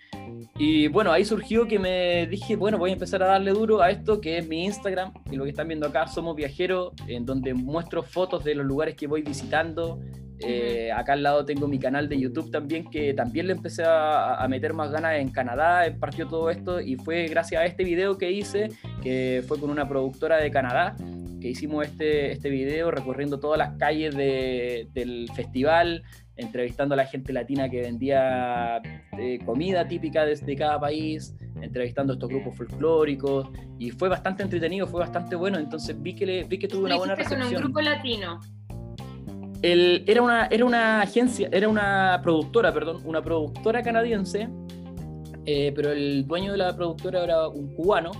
[0.57, 3.89] Y bueno, ahí surgió que me dije, bueno, voy a empezar a darle duro a
[3.89, 5.13] esto que es mi Instagram.
[5.31, 8.95] Y lo que están viendo acá, Somos Viajeros, en donde muestro fotos de los lugares
[8.95, 9.99] que voy visitando.
[10.41, 14.35] Eh, acá al lado tengo mi canal de YouTube también, que también le empecé a,
[14.35, 18.17] a, meter más ganas en Canadá, partió todo esto y fue gracias a este video
[18.17, 18.69] que hice,
[19.03, 20.95] que fue con una productora de Canadá,
[21.41, 26.03] que hicimos este, este video recorriendo todas las calles de, del festival,
[26.39, 28.81] entrevistando a la gente latina que vendía
[29.17, 34.43] eh, comida típica desde de cada país, entrevistando a estos grupos folclóricos, y fue bastante
[34.43, 37.41] entretenido, fue bastante bueno, entonces vi que, le, vi que tuvo una buena recepción.
[37.41, 38.39] con un grupo latino?
[39.61, 44.47] El, era, una, era una agencia, era una productora, perdón, una productora canadiense,
[45.45, 48.11] eh, pero el dueño de la productora era un cubano,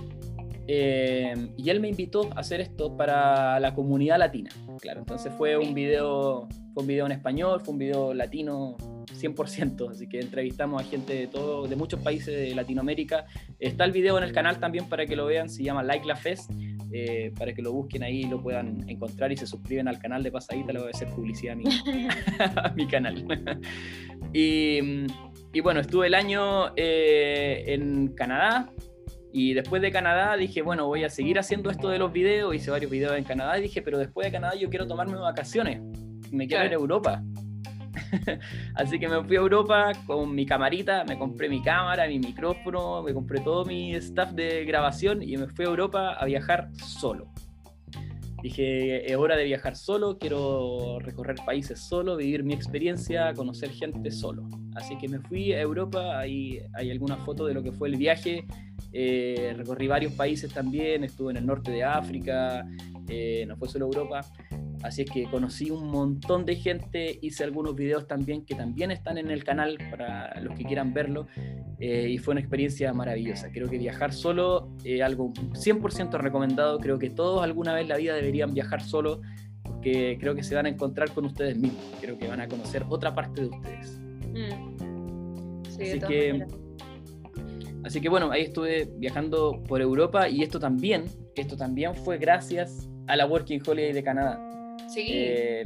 [0.72, 4.50] eh, y él me invitó a hacer esto para la comunidad latina.
[4.80, 9.90] Claro, entonces fue un video, fue un video en español, fue un video latino 100%,
[9.90, 13.26] así que entrevistamos a gente de todo, de muchos países de Latinoamérica.
[13.58, 16.14] Está el video en el canal también para que lo vean, se llama Like La
[16.14, 16.52] Fest,
[16.92, 20.22] eh, para que lo busquen ahí y lo puedan encontrar y se suscriben al canal
[20.22, 21.64] de pasadita, le voy a hacer publicidad a mi,
[22.38, 23.26] a mi canal.
[24.32, 24.78] y,
[25.52, 28.70] y, bueno, estuve el año eh, en Canadá,
[29.32, 32.70] y después de Canadá dije, bueno, voy a seguir haciendo esto de los videos, hice
[32.70, 35.80] varios videos en Canadá y dije, pero después de Canadá yo quiero tomarme vacaciones,
[36.30, 37.22] me quiero ir a Europa.
[38.74, 43.02] Así que me fui a Europa con mi camarita, me compré mi cámara, mi micrófono,
[43.02, 47.30] me compré todo mi staff de grabación y me fui a Europa a viajar solo.
[48.42, 54.10] Dije, es hora de viajar solo, quiero recorrer países solo, vivir mi experiencia, conocer gente
[54.10, 54.48] solo.
[54.74, 57.96] Así que me fui a Europa, ahí hay alguna foto de lo que fue el
[57.96, 58.46] viaje.
[58.92, 62.66] Eh, recorrí varios países también, estuve en el norte de África,
[63.08, 64.20] eh, no fue solo Europa.
[64.82, 69.18] Así es que conocí un montón de gente, hice algunos videos también que también están
[69.18, 71.26] en el canal para los que quieran verlo.
[71.78, 73.50] Eh, y fue una experiencia maravillosa.
[73.52, 76.78] Creo que viajar solo es algo 100% recomendado.
[76.78, 79.22] Creo que todos alguna vez en la vida deberían viajar solo
[79.62, 81.82] porque creo que se van a encontrar con ustedes mismos.
[82.00, 83.98] Creo que van a conocer otra parte de ustedes.
[84.32, 85.70] Mm.
[85.70, 86.46] Sí, así, que,
[87.84, 92.88] así que bueno, ahí estuve viajando por Europa y esto también, esto también fue gracias
[93.06, 94.40] a la Working Holiday de Canadá.
[94.88, 95.06] Sí.
[95.08, 95.64] Eh,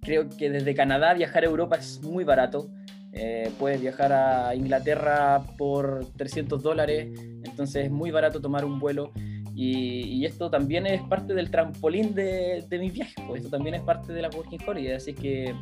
[0.00, 2.70] creo que desde Canadá viajar a Europa es muy barato.
[3.12, 7.08] Eh, puedes viajar a Inglaterra por 300 dólares,
[7.44, 9.12] entonces es muy barato tomar un vuelo.
[9.54, 13.74] Y, y esto también es parte del trampolín de, de mis viajes, pues esto también
[13.74, 15.54] es parte de la Working Holiday, así que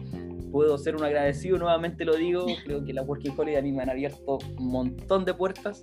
[0.50, 3.82] puedo ser un agradecido, nuevamente lo digo, creo que la Working Holiday a mí me
[3.82, 5.82] han abierto un montón de puertas.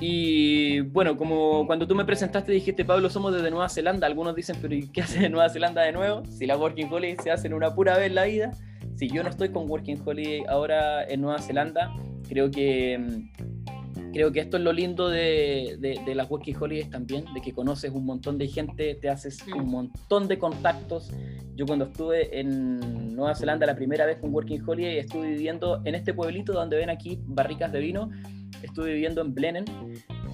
[0.00, 4.56] Y bueno, como cuando tú me presentaste dijiste, Pablo, somos desde Nueva Zelanda, algunos dicen,
[4.60, 6.22] pero ¿y qué hace de Nueva Zelanda de nuevo?
[6.26, 8.50] Si la Working Holiday se hace en una pura vez en la vida,
[8.94, 11.94] si yo no estoy con Working Holiday ahora en Nueva Zelanda,
[12.28, 13.55] creo que mm,
[14.16, 17.90] creo que esto es lo lindo de, de, las Working Holidays también, de que conoces
[17.90, 21.12] un montón de gente, te haces un montón de contactos.
[21.54, 25.94] Yo cuando estuve en Nueva Zelanda la primera vez con Working Holiday, estuve viviendo en
[25.94, 28.10] este pueblito donde ven aquí barricas de vino,
[28.62, 29.64] estuve viviendo en Blenen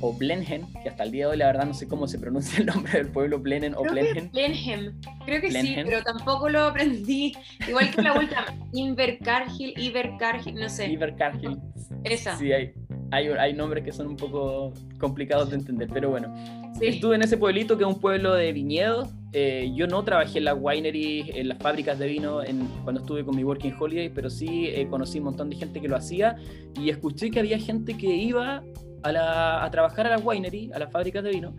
[0.01, 2.61] o Blenheim, que hasta el día de hoy la verdad no sé cómo se pronuncia
[2.61, 4.31] el nombre del pueblo, Blenen o Blenheim.
[4.31, 7.33] Blenheim, creo que sí, pero tampoco lo aprendí.
[7.67, 10.87] Igual que la vuelta, Invercargill, Ibercargill, no sé.
[10.87, 11.59] Ibercargill.
[12.05, 12.37] Esa.
[12.37, 12.73] Sí, hay,
[13.13, 16.35] hay, hay, nombres que son un poco complicados de entender, pero bueno.
[16.81, 19.11] Estuve en ese pueblito que es un pueblo de viñedos.
[19.35, 23.25] Eh, yo no trabajé en las wineries, en las fábricas de vino en, cuando estuve
[23.25, 26.37] con mi Working Holiday, pero sí eh, conocí un montón de gente que lo hacía
[26.75, 28.63] y escuché que había gente que iba
[29.03, 31.55] a, trabajar a la winery, a las fábricas de vino,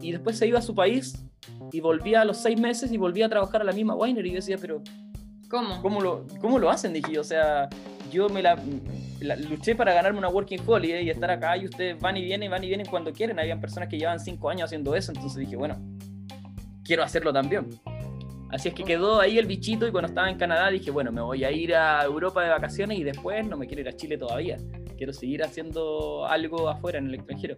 [0.00, 1.24] y después se iba a su país
[1.72, 4.30] y volvía a los seis meses y volvía a trabajar a la misma winery.
[4.30, 4.80] Y decía, pero
[5.48, 5.82] ¿cómo?
[5.82, 6.92] ¿Cómo lo, cómo lo hacen?
[6.92, 7.68] Dije, o sea,
[8.12, 8.42] yo me
[9.20, 12.50] la, luché para ganarme una working holiday y estar acá y ustedes van y vienen,
[12.50, 13.38] van y vienen cuando quieren.
[13.38, 15.76] Habían personas que llevan cinco años haciendo eso, entonces dije, bueno,
[16.84, 17.68] quiero hacerlo también.
[18.50, 21.20] Así es que quedó ahí el bichito y cuando estaba en Canadá dije, bueno, me
[21.20, 24.16] voy a ir a Europa de vacaciones y después no me quiero ir a Chile
[24.16, 24.58] todavía
[24.96, 27.56] quiero seguir haciendo algo afuera, en el extranjero.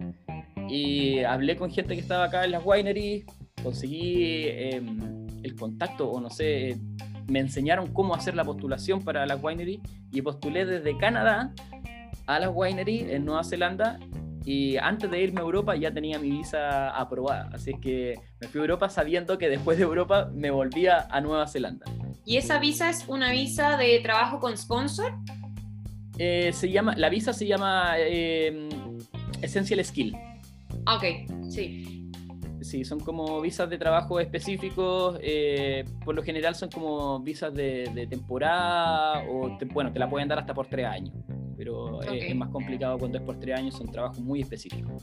[0.69, 3.25] Y hablé con gente que estaba acá en las wineries,
[3.63, 6.77] conseguí em, el contacto, o no sé,
[7.29, 9.81] me enseñaron cómo hacer la postulación para las wineries
[10.13, 11.53] y postulé desde Canadá
[12.27, 13.99] a las wineries en Nueva Zelanda
[14.45, 18.61] y antes de irme a Europa ya tenía mi visa aprobada, así que me fui
[18.61, 21.85] a Europa sabiendo que después de Europa me volvía a Nueva Zelanda.
[22.25, 25.13] ¿Y esa visa es una visa de trabajo con sponsor?
[26.19, 28.69] Eh, se llama, la visa se llama eh,
[29.43, 30.17] Essential Skill.
[30.87, 31.05] Ok,
[31.51, 31.96] sí.
[32.67, 38.09] Sí, son como visas de trabajo específicos, eh, por lo general son como visas de,
[38.11, 41.15] temporada o, bueno, te la pueden dar hasta por tres años,
[41.57, 45.01] pero es, más complicado cuando es por tres años, son trabajos muy específicos.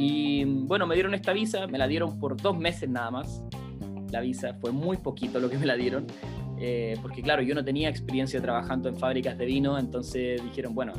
[0.00, 3.40] Y bueno, me dieron esta visa, me la dieron por dos meses nada más,
[4.10, 6.08] la visa, fue muy poquito lo que me la dieron,
[6.58, 10.94] eh, porque claro, yo no tenía experiencia trabajando en fábricas de vino, entonces dijeron, bueno,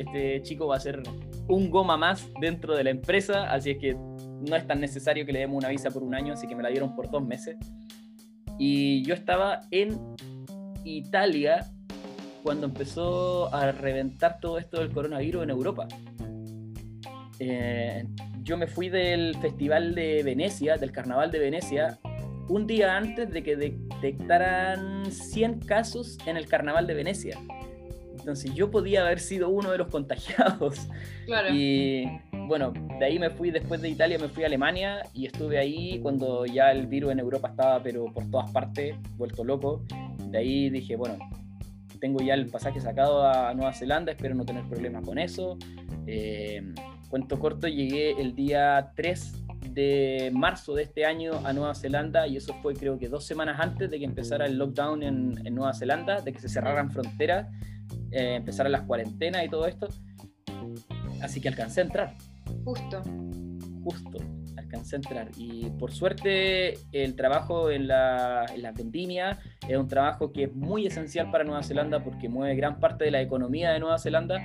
[0.00, 1.02] este chico va a ser
[1.48, 5.32] un goma más dentro de la empresa, así es que no es tan necesario que
[5.32, 7.56] le demos una visa por un año, así que me la dieron por dos meses.
[8.58, 9.98] Y yo estaba en
[10.84, 11.70] Italia
[12.42, 15.88] cuando empezó a reventar todo esto del coronavirus en Europa.
[17.40, 18.04] Eh,
[18.42, 21.98] yo me fui del Festival de Venecia, del Carnaval de Venecia,
[22.48, 27.38] un día antes de que detectaran 100 casos en el Carnaval de Venecia.
[28.18, 30.88] Entonces yo podía haber sido uno de los contagiados.
[31.26, 31.54] Claro.
[31.54, 32.06] Y
[32.46, 35.98] bueno, de ahí me fui, después de Italia me fui a Alemania y estuve ahí
[36.00, 39.82] cuando ya el virus en Europa estaba pero por todas partes, vuelto loco.
[40.30, 41.18] De ahí dije, bueno,
[42.00, 45.58] tengo ya el pasaje sacado a Nueva Zelanda, espero no tener problemas con eso.
[46.06, 46.62] Eh,
[47.10, 52.36] cuento corto, llegué el día 3 de marzo de este año a Nueva Zelanda y
[52.36, 56.20] eso fue creo que dos semanas antes de que empezara el lockdown en, Nueva Zelanda,
[56.20, 57.48] de que se cerraran fronteras,
[58.10, 59.88] eh, empezaran las cuarentenas y todo esto.
[61.22, 62.14] Así que alcancé a entrar.
[62.64, 63.02] Justo.
[63.84, 64.18] Justo
[64.68, 65.28] alcancé a entrar.
[65.36, 70.54] Y por suerte el trabajo en la, en la vendimia es un trabajo que es
[70.54, 74.36] muy esencial para Nueva Zelanda porque mueve gran parte de la economía de Nueva Zelanda.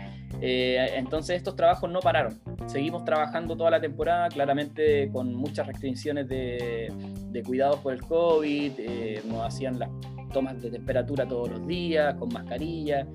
[0.41, 2.39] Eh, entonces estos trabajos no pararon.
[2.67, 6.91] Seguimos trabajando toda la temporada, claramente con muchas restricciones de,
[7.31, 8.71] de cuidados por el COVID.
[8.77, 9.89] Eh, nos hacían las
[10.33, 13.07] tomas de temperatura todos los días, con mascarilla.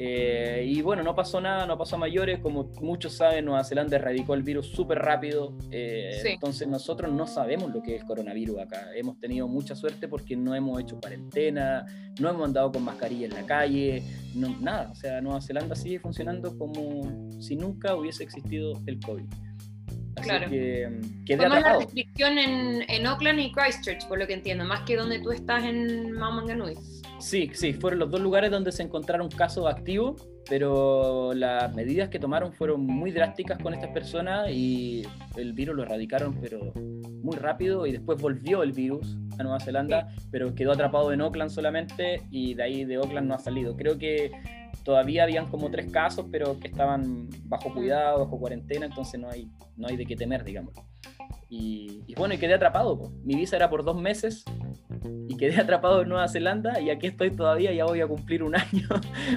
[0.00, 2.38] Eh, y bueno, no pasó nada, no pasó a mayores.
[2.38, 5.56] Como muchos saben, Nueva Zelanda erradicó el virus súper rápido.
[5.72, 8.90] Eh, entonces nosotros no sabemos lo que es coronavirus acá.
[8.94, 11.84] Hemos tenido mucha suerte porque no hemos hecho cuarentena,
[12.20, 14.04] no hemos andado con mascarilla en la calle,
[14.36, 14.90] no, nada.
[14.92, 19.26] O sea, Nueva Zelanda sigue funcionando como si nunca hubiese existido el COVID.
[20.20, 20.50] Así claro.
[20.50, 24.82] que quedé Fue la restricción en, en Auckland y Christchurch, por lo que entiendo, más
[24.82, 26.74] que donde tú estás en Mount Maunganui.
[27.18, 32.18] Sí, sí, fueron los dos lugares donde se encontraron casos activos, pero las medidas que
[32.18, 35.02] tomaron fueron muy drásticas con estas personas y
[35.36, 36.72] el virus lo erradicaron, pero
[37.22, 41.50] muy rápido y después volvió el virus a Nueva Zelanda, pero quedó atrapado en Auckland
[41.50, 43.76] solamente y de ahí de Auckland no ha salido.
[43.76, 44.30] Creo que
[44.84, 49.50] todavía habían como tres casos, pero que estaban bajo cuidado, bajo cuarentena, entonces no hay,
[49.76, 50.74] no hay de qué temer, digamos.
[51.50, 53.10] Y, bueno, y quedé atrapado.
[53.24, 54.44] Mi visa era por dos meses
[55.28, 58.56] y quedé atrapado en Nueva Zelanda y aquí estoy todavía, ya voy a cumplir un
[58.56, 58.88] año,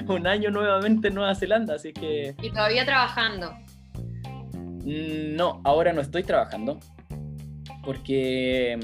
[0.08, 2.34] un año nuevamente en Nueva Zelanda, así que...
[2.42, 3.52] ¿Y todavía trabajando?
[4.84, 6.80] Mm, no, ahora no estoy trabajando
[7.84, 8.78] porque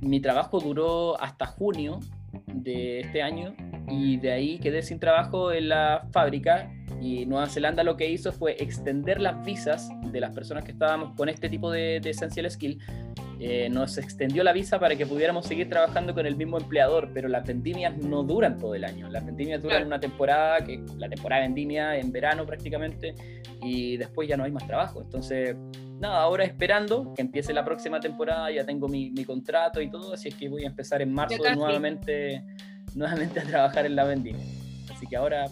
[0.00, 2.00] mi trabajo duró hasta junio
[2.46, 3.54] de este año
[3.88, 6.70] y de ahí quedé sin trabajo en la fábrica
[7.00, 11.14] y Nueva Zelanda lo que hizo fue extender las visas de las personas que estábamos
[11.14, 12.80] con este tipo de, de Essential Skill.
[13.38, 17.28] Eh, nos extendió la visa para que pudiéramos seguir trabajando con el mismo empleador, pero
[17.28, 19.10] las vendimias no duran todo el año.
[19.10, 23.14] Las vendimias duran una temporada, que la temporada de vendimia en verano prácticamente,
[23.62, 25.02] y después ya no hay más trabajo.
[25.02, 25.54] Entonces,
[26.00, 30.14] nada, ahora esperando que empiece la próxima temporada, ya tengo mi, mi contrato y todo,
[30.14, 32.44] así es que voy a empezar en marzo nuevamente,
[32.94, 34.44] nuevamente a trabajar en la vendimia.
[34.90, 35.46] Así que ahora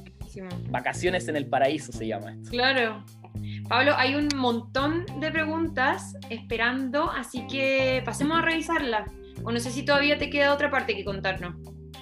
[0.70, 2.50] Vacaciones en el paraíso se llama esto.
[2.50, 3.04] Claro.
[3.68, 9.10] Pablo, hay un montón de preguntas esperando, así que pasemos a revisarlas.
[9.42, 11.54] O no sé si todavía te queda otra parte que contarnos.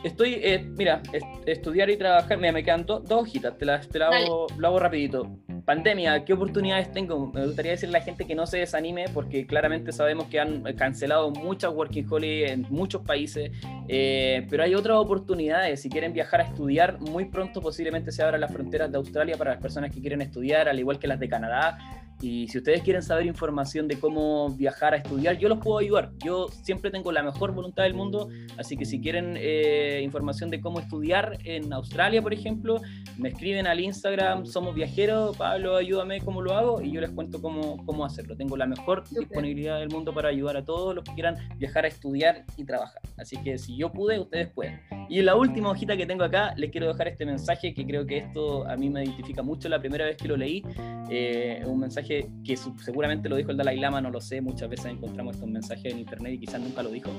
[0.04, 1.00] Estoy, eh, mira,
[1.46, 5.38] estudiar y trabajar, mira, me quedan dos hojitas, te las, te hago, lo hago rapidito
[5.64, 7.30] pandemia, ¿qué oportunidades tengo?
[7.32, 10.62] Me gustaría decirle a la gente que no se desanime porque claramente sabemos que han
[10.74, 13.50] cancelado muchas Working Holiday en muchos países,
[13.88, 15.80] eh, pero hay otras oportunidades.
[15.80, 19.52] Si quieren viajar a estudiar, muy pronto posiblemente se abran las fronteras de Australia para
[19.52, 21.78] las personas que quieren estudiar, al igual que las de Canadá.
[22.22, 26.12] Y si ustedes quieren saber información de cómo viajar a estudiar, yo los puedo ayudar.
[26.24, 30.60] Yo siempre tengo la mejor voluntad del mundo, así que si quieren eh, información de
[30.60, 32.80] cómo estudiar en Australia, por ejemplo,
[33.18, 37.42] me escriben al Instagram, somos viajeros, Pablo, ayúdame cómo lo hago y yo les cuento
[37.42, 38.36] cómo, cómo hacerlo.
[38.36, 41.88] Tengo la mejor disponibilidad del mundo para ayudar a todos los que quieran viajar a
[41.88, 43.02] estudiar y trabajar.
[43.16, 44.80] Así que si yo pude, ustedes pueden.
[45.08, 48.06] Y en la última hojita que tengo acá, les quiero dejar este mensaje que creo
[48.06, 50.62] que esto a mí me identifica mucho la primera vez que lo leí.
[51.10, 52.11] Eh, un mensaje
[52.44, 55.92] que, seguramente lo dijo el Dalai Lama, no lo sé, muchas veces encontramos estos mensajes
[55.92, 57.10] en internet y quizás nunca lo dijo.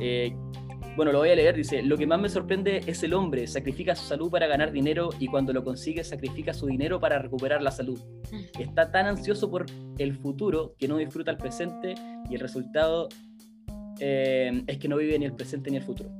[0.00, 0.34] Eh,
[0.96, 3.94] bueno, lo voy a leer, dice, lo que más me sorprende es el hombre, sacrifica
[3.94, 7.70] su salud para ganar dinero y cuando lo consigue sacrifica su dinero para recuperar la
[7.70, 8.00] salud.
[8.32, 8.60] Mm.
[8.62, 9.66] Está tan ansioso por
[9.98, 11.94] el futuro que no disfruta el presente
[12.30, 13.08] y el resultado
[14.00, 16.10] eh, es que no vive ni el presente ni el futuro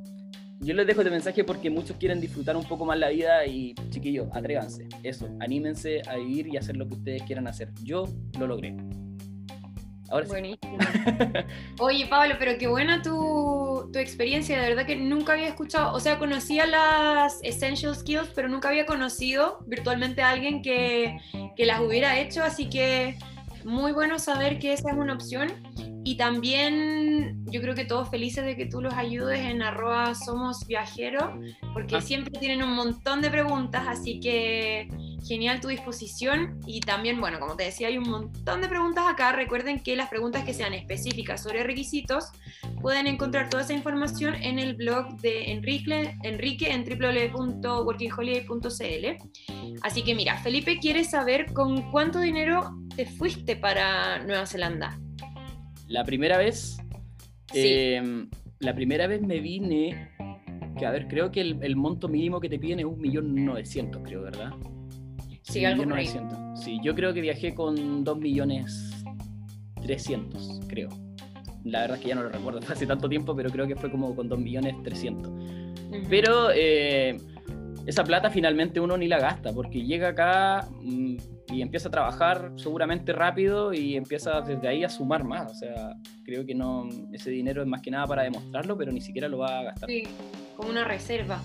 [0.60, 3.74] yo les dejo este mensaje porque muchos quieren disfrutar un poco más la vida y
[3.90, 4.88] chiquillos, atrévanse.
[5.02, 7.70] Eso, anímense a vivir y hacer lo que ustedes quieran hacer.
[7.82, 8.04] Yo
[8.38, 8.76] lo logré.
[10.08, 10.78] Ahora Buenísimo.
[11.80, 14.60] Oye, Pablo, pero qué buena tu, tu, experiencia.
[14.60, 18.86] De verdad que nunca había escuchado, o sea, conocía las Essential Skills, pero nunca había
[18.86, 21.18] conocido virtualmente a alguien que,
[21.56, 22.44] que las hubiera hecho.
[22.44, 23.18] Así que
[23.64, 25.48] muy bueno saber que esa es una opción.
[26.06, 30.64] Y también yo creo que todos felices de que tú los ayudes en arroba somos
[30.64, 31.24] viajeros,
[31.72, 32.00] porque ah.
[32.00, 34.88] siempre tienen un montón de preguntas, así que
[35.26, 36.60] genial tu disposición.
[36.64, 39.32] Y también, bueno, como te decía, hay un montón de preguntas acá.
[39.32, 42.26] Recuerden que las preguntas que sean específicas sobre requisitos,
[42.80, 49.80] pueden encontrar toda esa información en el blog de Enrique, Enrique en www.workingholiday.cl.
[49.82, 55.00] Así que mira, Felipe quiere saber con cuánto dinero te fuiste para Nueva Zelanda.
[55.88, 56.78] La primera vez,
[57.54, 58.28] em,
[58.60, 60.10] la primera vez me vine,
[60.78, 64.02] que a ver, creo que el, monto mínimo que te piden es un millón novecientos,
[64.04, 64.50] creo, ¿verdad?
[65.42, 65.84] Sí, algo
[66.56, 68.92] Sí, yo creo que viajé con dos millones
[69.80, 70.88] trescientos, creo.
[71.64, 73.90] La verdad es que ya no lo recuerdo, hace tanto tiempo, pero creo que fue
[73.90, 75.32] como con dos millones trescientos.
[76.08, 77.16] Pero eh,
[77.86, 81.16] esa plata finalmente uno ni la gasta, porque llega acá, mm,
[81.52, 85.52] y empieza a trabajar seguramente rápido y empieza desde ahí a sumar más.
[85.52, 89.00] O sea, creo que no ese dinero es más que nada para demostrarlo, pero ni
[89.00, 89.88] siquiera lo va a gastar.
[89.88, 90.04] Sí,
[90.56, 91.42] como una reserva.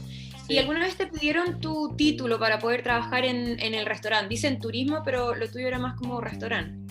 [0.47, 4.27] ¿Y alguna vez te pidieron tu título para poder trabajar en, en el restaurante?
[4.27, 6.81] Dicen turismo, pero lo tuyo era más como restaurante.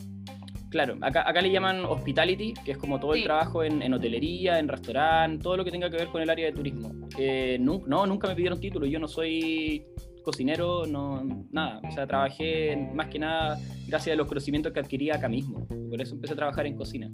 [0.70, 4.60] Claro, acá, acá le llaman hospitality, que es como todo el trabajo en, en, hotelería,
[4.60, 7.08] en restaurante, todo lo que tenga que ver con el área de turismo.
[7.18, 9.84] Eh, no, no, nunca me pidieron título, yo no soy
[10.22, 11.80] cocinero, no, nada.
[11.88, 15.66] O sea, trabajé más que nada gracias a los conocimientos que adquiría acá mismo.
[15.66, 17.10] Por eso empecé a trabajar en cocina.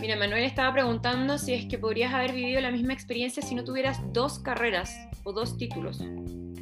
[0.00, 3.64] Mira, Manuel estaba preguntando si es que podrías haber vivido la misma experiencia si no
[3.64, 4.94] tuvieras dos carreras
[5.24, 6.02] o dos títulos.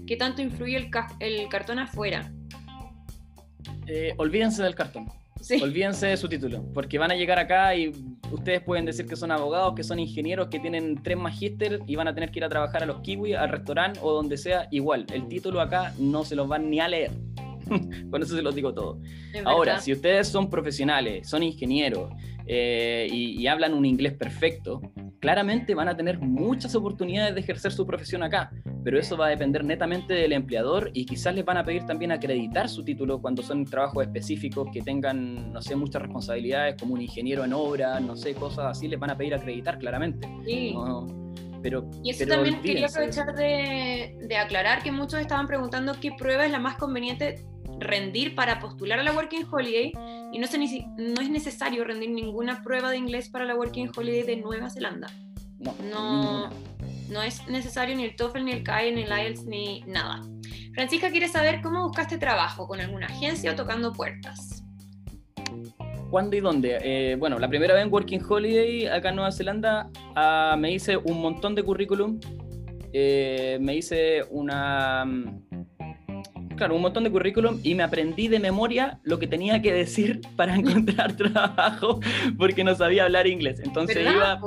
[0.07, 0.91] ¿Qué tanto influye el,
[1.21, 2.33] el cartón afuera?
[3.87, 5.09] Eh, olvídense del cartón.
[5.63, 7.93] Olvídense de su título, porque van a llegar acá y
[8.31, 12.09] ustedes pueden decir que son abogados, que son ingenieros, que tienen tres magíster y van
[12.09, 14.69] a tener que ir a trabajar a los kiwi, al restaurante o donde sea.
[14.71, 17.11] Igual, el título acá no se los van ni a leer.
[18.11, 19.01] Con eso se los digo todo.
[19.45, 22.13] Ahora, si ustedes son profesionales, son ingenieros
[22.47, 24.81] eh, y, hablan un inglés perfecto,
[25.21, 28.51] claramente van a tener muchas oportunidades de ejercer su profesión acá.
[28.85, 32.11] pero eso va a depender netamente del empleador y quizás les van a pedir también
[32.11, 37.01] acreditar su título cuando son trabajos específicos que tengan, no sé, muchas responsabilidades, como un
[37.01, 40.29] ingeniero en obra, no sé, cosas así, les van a pedir acreditar claramente.
[40.45, 40.75] Sí.
[41.63, 46.45] pero, y eso también quería aprovechar de, de aclarar que muchos estaban preguntando qué prueba
[46.45, 47.45] es la más conveniente
[47.79, 49.93] rendir para postular a la Working Holiday
[50.33, 54.23] y no, se, no es necesario rendir ninguna prueba de inglés para la Working Holiday
[54.23, 55.09] de Nueva Zelanda.
[55.59, 56.51] No, no,
[57.09, 60.23] no es necesario ni el TOEFL, ni el CAE, ni el IELTS, ni nada.
[60.75, 64.65] Francisca quiere saber cómo buscaste trabajo, con alguna agencia o tocando puertas.
[66.11, 66.79] ¿Cuándo y dónde?
[66.83, 70.97] Eh, bueno, la primera vez en Working Holiday acá en Nueva Zelanda ah, me hice
[70.97, 72.21] un montón de currículum.
[72.93, 75.07] Eh, me hice una,
[76.63, 80.21] claro, un montón de currículum y me aprendí de memoria lo que tenía que decir
[80.37, 81.99] para encontrar trabajo
[82.39, 83.59] porque no sabía hablar inglés.
[83.65, 84.41] Entonces iba,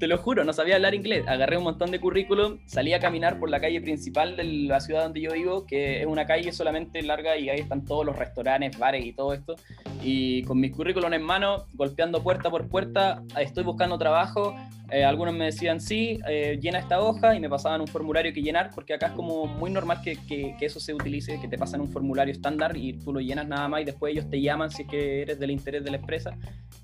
[0.00, 1.28] te lo juro, no sabía hablar inglés.
[1.28, 5.02] Agarré un montón de currículum, salí a caminar por la calle principal de la ciudad
[5.02, 8.78] donde yo vivo, que es una calle solamente larga y ahí están todos los restaurantes,
[8.78, 9.56] bares y todo esto.
[10.02, 14.54] Y con mis currículum en mano, golpeando puerta por puerta, estoy buscando trabajo.
[14.90, 18.40] Eh, algunos me decían, sí, eh, llena esta hoja y me pasaban un formulario que
[18.40, 21.82] llenar, porque acá es como muy normal que, que, eso se utilice, que te pasan
[21.82, 24.82] un formulario estándar y tú lo llenas nada más y después ellos te llaman si
[24.82, 26.36] es que eres del interés de la empresa.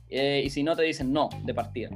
[0.08, 1.88] Eh, y si no, te dicen no, de partida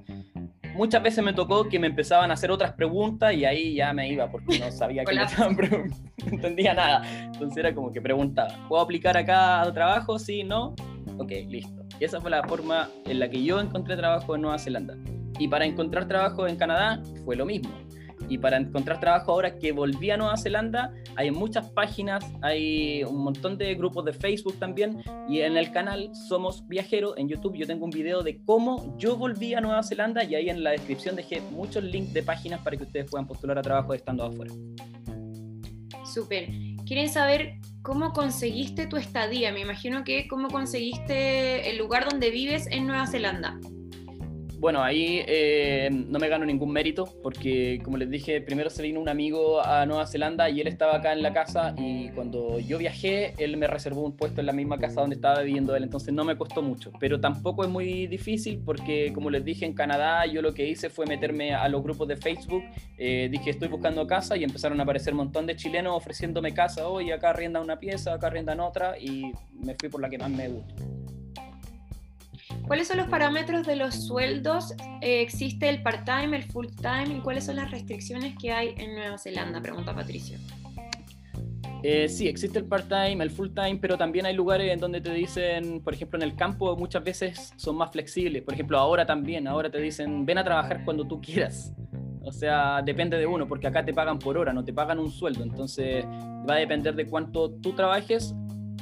[0.74, 4.08] muchas veces me tocó que me empezaban a hacer otras preguntas y ahí ya me
[4.08, 7.02] iba porque no sabía que me estaban preguntando, no entendía nada.
[7.24, 10.18] Entonces era como que preguntaba, ¿puedo aplicar acá al trabajo?
[10.18, 10.74] Sí, no.
[11.18, 11.82] Ok, listo.
[11.98, 14.96] Y esa fue la forma en la que yo encontré trabajo en Nueva Zelanda.
[15.38, 17.70] Y para encontrar trabajo en Canadá fue lo mismo.
[18.30, 23.24] Y para encontrar trabajo ahora que volví a Nueva Zelanda, hay muchas páginas, hay un
[23.24, 25.02] montón de grupos de Facebook también.
[25.28, 29.16] Y en el canal Somos Viajeros, en YouTube, yo tengo un video de cómo yo
[29.16, 32.76] volví a Nueva Zelanda y ahí en la descripción dejé muchos links de páginas para
[32.76, 34.54] que ustedes puedan postular a trabajo estando afuera.
[36.04, 36.48] Súper.
[36.86, 39.52] ¿Quieren saber cómo conseguiste tu estadía?
[39.52, 43.58] Me imagino que cómo conseguiste el lugar donde vives en Nueva Zelanda
[44.60, 49.00] bueno, ahí eh, no me gano ningún mérito porque, como les dije, primero se vino
[49.00, 52.76] un amigo a Nueva Zelanda y él estaba acá en la casa y cuando yo
[52.76, 56.12] viajé, él me reservó un puesto en la misma casa donde estaba viviendo él, entonces
[56.12, 60.26] no me costó mucho, pero tampoco es muy difícil porque, como les dije, en Canadá
[60.26, 62.62] yo lo que hice fue meterme a los grupos de Facebook,
[62.98, 66.86] eh, dije estoy buscando casa y empezaron a aparecer un montón de chilenos ofreciéndome casa,
[66.86, 70.28] hoy acá arriendan una pieza, acá arriendan otra y me fui por la que más
[70.28, 70.74] me gusta.
[72.66, 74.74] ¿Cuáles son los parámetros de los sueldos?
[75.00, 77.16] Eh, ¿Existe el part-time, el full-time?
[77.16, 79.60] ¿Y cuáles son las restricciones que hay en Nueva Zelanda?
[79.60, 80.38] Pregunta Patricio.
[81.82, 85.80] Eh, sí, existe el part-time, el full-time, pero también hay lugares en donde te dicen,
[85.80, 88.42] por ejemplo, en el campo muchas veces son más flexibles.
[88.42, 91.72] Por ejemplo, ahora también, ahora te dicen, ven a trabajar cuando tú quieras.
[92.22, 95.10] O sea, depende de uno, porque acá te pagan por hora, no te pagan un
[95.10, 95.42] sueldo.
[95.42, 96.04] Entonces,
[96.48, 98.34] va a depender de cuánto tú trabajes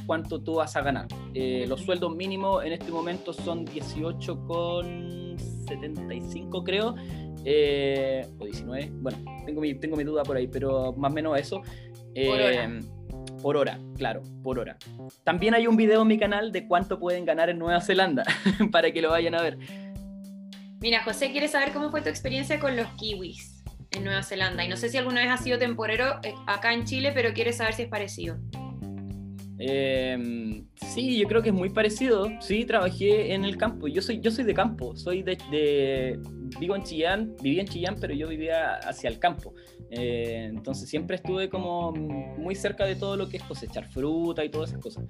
[0.08, 1.06] cuánto tú vas a ganar.
[1.34, 6.94] Eh, los sueldos mínimos en este momento son 18,75 creo,
[7.44, 11.38] eh, o 19, bueno, tengo mi, tengo mi duda por ahí, pero más o menos
[11.38, 11.60] eso.
[11.60, 12.64] por hora.
[12.64, 12.80] Eh,
[13.42, 14.78] por hora, claro, por hora.
[15.24, 18.24] También hay un video en mi canal de cuánto pueden ganar en Nueva Zelanda,
[18.72, 19.58] para que lo vayan a ver.
[20.80, 24.64] Mira, José quiere saber cómo fue tu experiencia con los kiwis en Nueva Zelanda.
[24.64, 27.74] Y no sé si alguna vez has sido temporero acá en Chile, pero quiere saber
[27.74, 28.38] si es parecido.
[29.58, 32.28] Em, sí, yo creo que es muy parecido.
[32.40, 33.88] Sí, trabajé en el campo.
[33.88, 34.96] Yo soy, yo soy de campo.
[34.96, 36.18] Soy de,
[36.60, 39.54] vivo en Chillán, viví en Chillán, pero yo vivía hacia el campo.
[39.90, 44.50] Eh, entonces siempre estuve como muy cerca de todo lo que es cosechar fruta y
[44.50, 45.04] todas esas cosas.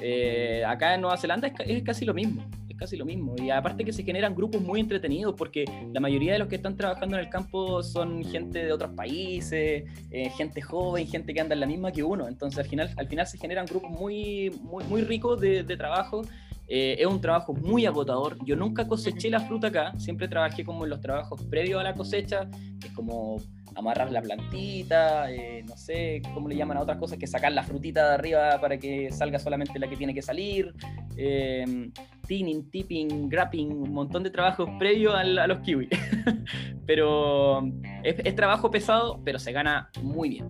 [0.00, 2.44] Eh, acá en Nueva Zelanda es casi lo mismo
[2.76, 3.34] casi lo mismo.
[3.38, 6.76] Y aparte que se generan grupos muy entretenidos porque la mayoría de los que están
[6.76, 11.54] trabajando en el campo son gente de otros países, eh, gente joven, gente que anda
[11.54, 12.28] en la misma que uno.
[12.28, 16.22] Entonces al final, al final se generan grupos muy, muy, muy ricos de, trabajo.
[16.68, 18.38] Eh, es un trabajo muy agotador.
[18.44, 21.94] Yo nunca coseché la fruta acá, siempre trabajé como en los trabajos previos a la
[21.94, 22.48] cosecha,
[22.80, 23.40] que es como
[23.76, 27.62] amarrar la plantita, eh, no sé cómo le llaman a otras cosas, que sacar la
[27.62, 30.74] frutita de arriba para que salga solamente la que tiene que salir,
[31.16, 31.90] eh,
[32.26, 35.88] tinning, tipping, grapping, un montón de trabajos previos a, los kiwis.
[36.86, 37.62] pero
[38.02, 40.48] es, trabajo pesado, pero se gana muy bien.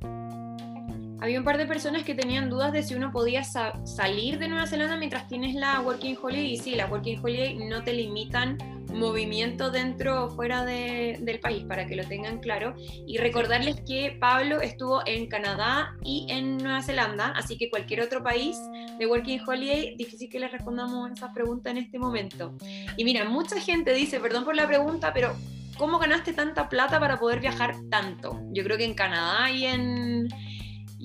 [1.20, 4.66] Había un par de personas que tenían dudas de si uno podía salir de Nueva
[4.66, 6.52] Zelanda mientras tienes la Working Holiday.
[6.52, 8.58] Y sí, la Working Holiday no te limitan
[8.92, 12.74] movimiento dentro o fuera del país, para que lo tengan claro.
[13.06, 18.22] Y recordarles que Pablo estuvo en Canadá y en Nueva Zelanda, así que cualquier otro
[18.22, 18.58] país
[18.98, 22.54] de Working Holiday, difícil que les respondamos esa pregunta en este momento.
[22.96, 25.34] Y mira, mucha gente dice, perdón por la pregunta, pero
[25.78, 28.40] ¿cómo ganaste tanta plata para poder viajar tanto?
[28.52, 30.28] Yo creo que en Canadá y en,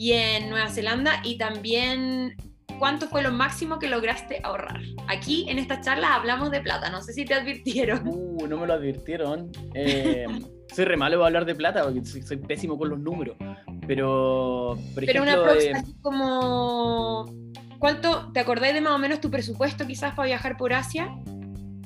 [0.01, 2.35] y en Nueva Zelanda y también
[2.79, 4.81] cuánto fue lo máximo que lograste ahorrar.
[5.07, 8.07] Aquí en estas charlas hablamos de plata, no sé si te advirtieron.
[8.07, 9.51] Uh, no me lo advirtieron.
[9.75, 10.25] Eh,
[10.73, 13.37] soy re malo para hablar de plata porque soy, pésimo con los números.
[13.85, 17.31] Pero, por Pero una próxima, así como.
[17.77, 21.15] ¿Cuánto te acordáis de más o menos tu presupuesto quizás para viajar por Asia?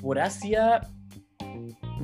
[0.01, 0.79] Por Asia,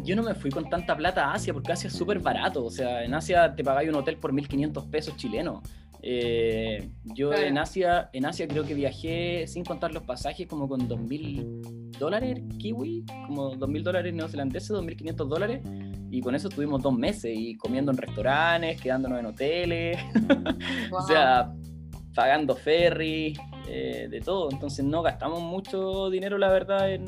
[0.03, 2.65] yo no me fui con tanta plata a Asia porque Asia es súper barato.
[2.65, 5.61] O sea, en Asia te pagáis un hotel por 1.500 pesos chilenos.
[6.03, 10.89] Eh, yo en Asia, en Asia creo que viajé sin contar los pasajes como con
[10.89, 15.61] 2.000 dólares kiwi, como 2.000 dólares neozelandeses, 2.500 dólares.
[16.09, 19.97] Y con eso estuvimos dos meses y comiendo en restaurantes, quedándonos en hoteles,
[20.91, 21.53] o sea,
[22.13, 23.33] pagando ferry,
[23.67, 24.49] eh, de todo.
[24.51, 27.05] Entonces no gastamos mucho dinero, la verdad, en,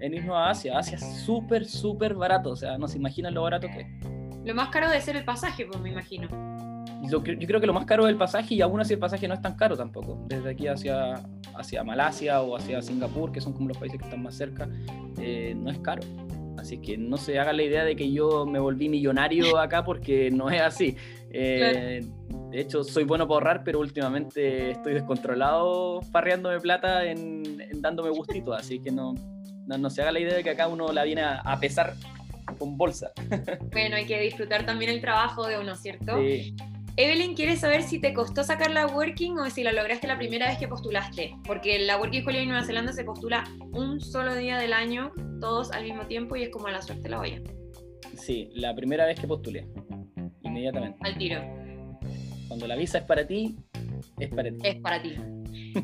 [0.00, 0.78] en irnos a Asia.
[0.78, 2.50] Asia es súper, súper barato.
[2.50, 3.86] O sea, no se imaginan lo barato que es.
[4.44, 6.28] Lo más caro debe ser el pasaje, pues me imagino.
[7.08, 9.34] Yo creo que lo más caro es el pasaje y aún así el pasaje no
[9.34, 10.24] es tan caro tampoco.
[10.28, 11.14] Desde aquí hacia,
[11.54, 14.68] hacia Malasia o hacia Singapur, que son como los países que están más cerca,
[15.18, 16.02] eh, no es caro.
[16.58, 20.30] Así que no se haga la idea de que yo me volví millonario acá porque
[20.30, 20.96] no es así.
[21.32, 22.04] Eh,
[22.50, 28.10] de hecho, soy bueno para ahorrar, pero últimamente estoy descontrolado farreándome plata en, en dándome
[28.10, 29.14] gustito, así que no,
[29.78, 31.94] no, se haga la idea de que acá uno la viene a, pesar
[32.58, 33.12] con bolsa.
[33.70, 36.18] Bueno, hay que disfrutar también el trabajo de uno, ¿cierto?
[36.18, 36.54] Sí.
[37.00, 40.48] Evelyn quiere saber si te costó sacar la Working o si la lograste la primera
[40.48, 44.58] vez que postulaste, porque la Working Holiday en Nueva Zelanda se postula un solo día
[44.58, 47.40] del año, todos al mismo tiempo y es como la suerte la olla.
[48.18, 49.66] Sí, la primera vez que postulé,
[50.42, 50.98] inmediatamente.
[51.00, 51.40] Al tiro.
[52.48, 53.56] Cuando la visa es para ti,
[54.18, 54.58] es para ti.
[54.62, 55.14] Es para ti.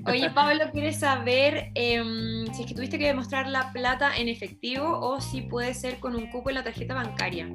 [0.05, 4.87] Oye, Pablo, ¿quieres saber em, si es que tuviste que demostrar la plata en efectivo
[5.01, 7.49] o si puede ser con un cupo en la tarjeta bancaria?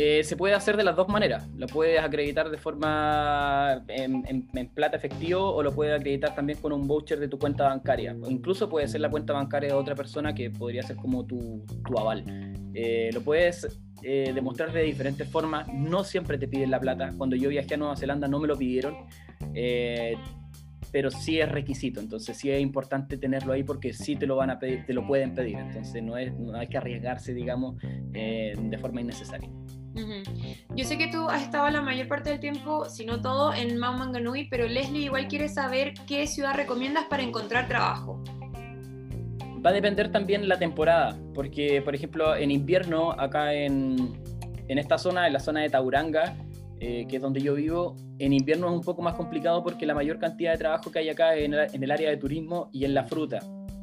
[0.00, 1.48] Eh, se puede hacer de las dos maneras.
[1.56, 6.86] Lo puedes acreditar de forma en, plata efectivo o lo puedes acreditar también con un
[6.86, 8.16] voucher de tu cuenta bancaria.
[8.28, 11.64] Incluso puede ser la cuenta bancaria de otra persona que podría ser como tu,
[11.98, 12.22] aval.
[12.74, 15.66] Eh, lo puedes eh, demostrar de diferentes formas.
[15.66, 17.12] No siempre te piden la plata.
[17.18, 18.94] Cuando yo viajé a Nueva Zelanda no me lo pidieron
[20.90, 24.50] pero sí es requisito, entonces sí es importante tenerlo ahí porque sí te lo van
[24.50, 27.76] a pedir, te lo pueden pedir, entonces no, es, no hay que arriesgarse, digamos,
[28.14, 29.50] eh, de forma innecesaria.
[30.74, 33.78] Yo sé que tú has estado la mayor parte del tiempo, si no todo, en
[33.78, 34.16] Mount
[34.50, 38.22] pero Leslie igual quiere saber qué ciudad recomiendas para encontrar trabajo.
[39.64, 44.16] Va a depender también la temporada, porque por ejemplo en invierno acá en,
[44.68, 46.36] en esta zona, en la zona de Tauranga,
[46.80, 49.94] eh, que es donde yo vivo, en invierno es un poco más complicado porque la
[49.94, 52.84] mayor cantidad de trabajo que hay acá es el, en el área de turismo y
[52.84, 53.40] en la fruta.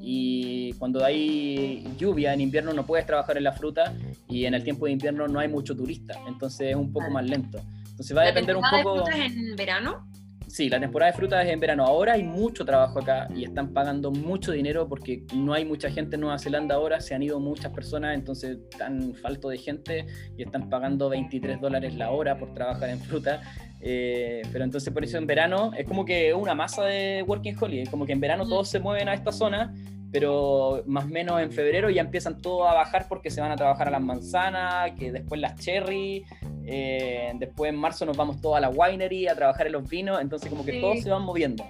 [0.08, 3.92] Y cuando hay lluvia en invierno no puedes trabajar en la fruta
[4.30, 7.26] y en el tiempo de invierno no hay mucho turista, entonces es un poco más
[7.26, 7.60] lento.
[7.90, 8.94] Entonces va a depender un poco.
[8.94, 10.08] De frutas en verano?
[10.48, 11.84] Sí, la temporada de frutas es en verano.
[11.86, 16.18] Ahora hay mucho trabajo acá y están pagando mucho dinero porque no hay mucha gente
[16.18, 20.06] en Nueva Zelanda ahora, se han ido muchas personas, entonces están falto de gente
[20.38, 23.42] y están pagando 23 dólares la hora por trabajar en fruta.
[23.82, 27.88] Eh, pero entonces por eso en verano es como que una masa de working holiday,
[27.88, 29.74] como que en verano todos se mueven a esta zona
[30.20, 33.58] pero más o menos en febrero ya empiezan todos a bajar porque se van a
[33.58, 36.24] trabajar a las manzanas, que después las cherry,
[36.66, 40.22] eh, después en marzo nos vamos todos a la winery a trabajar en los vinos,
[40.22, 41.66] entonces como que todos se van moviendo.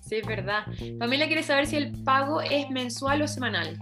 [0.00, 0.60] Sí, es verdad.
[1.00, 3.76] Familia quiere saber si el pago es mensual o semanal.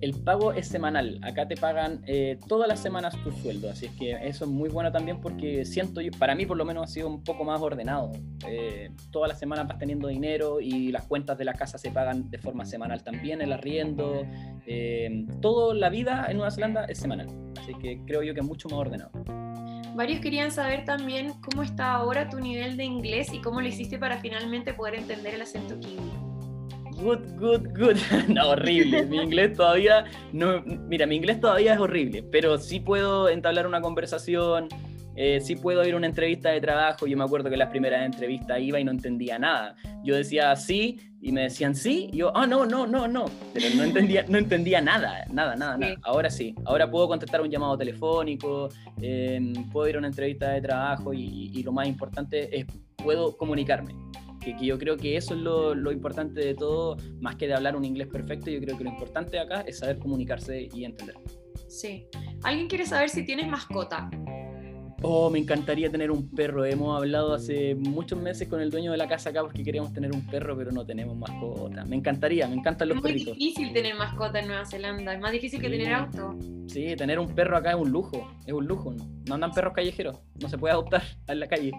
[0.00, 1.18] El pago es semanal.
[1.22, 3.68] Acá te pagan eh, todas las semanas tu sueldo.
[3.68, 6.64] Así es que eso es muy bueno también porque siento yo, para mí por lo
[6.64, 8.12] menos ha sido un poco más ordenado.
[8.46, 12.30] Eh, todas las semanas vas teniendo dinero y las cuentas de la casa se pagan
[12.30, 14.24] de forma semanal también, el arriendo.
[14.66, 17.26] Eh, toda la vida en Nueva Zelanda es semanal.
[17.60, 19.10] Así que creo yo que es mucho más ordenado.
[19.96, 23.98] Varios querían saber también cómo está ahora tu nivel de inglés y cómo lo hiciste
[23.98, 26.27] para finalmente poder entender el acento kiwi
[27.00, 27.96] good, good, good.
[28.28, 29.06] no, horrible.
[29.06, 30.62] Mi inglés todavía no.
[30.62, 34.68] Mira, mi inglés todavía es horrible, pero sí puedo entablar una conversación.
[35.20, 37.06] Eh, sí puedo ir a una entrevista de trabajo.
[37.06, 39.74] Yo me acuerdo que las primeras entrevistas iba y no entendía nada.
[40.04, 42.08] Yo decía sí y me decían sí.
[42.12, 43.24] Y yo, ah, no, no, no, no.
[43.52, 45.96] Pero no entendía, no entendía nada, nada, nada, nada.
[46.02, 46.54] Ahora sí.
[46.64, 48.68] Ahora puedo contestar un llamado telefónico,
[49.00, 52.66] em, puedo ir a una entrevista de trabajo y, y lo más importante es
[53.02, 53.94] puedo comunicarme
[54.38, 57.76] que, yo creo que eso es lo, lo, importante de todo, más que de hablar
[57.76, 61.16] un inglés perfecto, yo creo que lo importante acá es saber comunicarse y entender.
[61.68, 62.06] Sí.
[62.42, 64.10] ¿Alguien quiere saber si tienes mascota?
[65.02, 66.64] Oh, me encantaría tener un perro.
[66.64, 70.12] Hemos hablado hace muchos meses con el dueño de la casa acá porque queríamos tener
[70.12, 71.84] un perro, pero no tenemos mascota.
[71.84, 73.34] Me encantaría, me encantan los perritos.
[73.34, 76.36] Es muy difícil tener mascota en Nueva Zelanda, es más difícil que tener auto.
[76.66, 78.92] Sí, tener un perro acá es un lujo, es un lujo.
[79.26, 81.70] No andan perros callejeros, no se puede adoptar en la calle.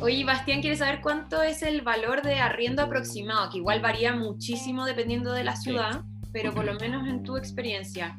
[0.00, 4.84] Oye, Bastián quiere saber cuánto es el valor de arriendo aproximado, que igual varía muchísimo
[4.84, 8.18] dependiendo de la ciudad, pero por lo menos en tu experiencia.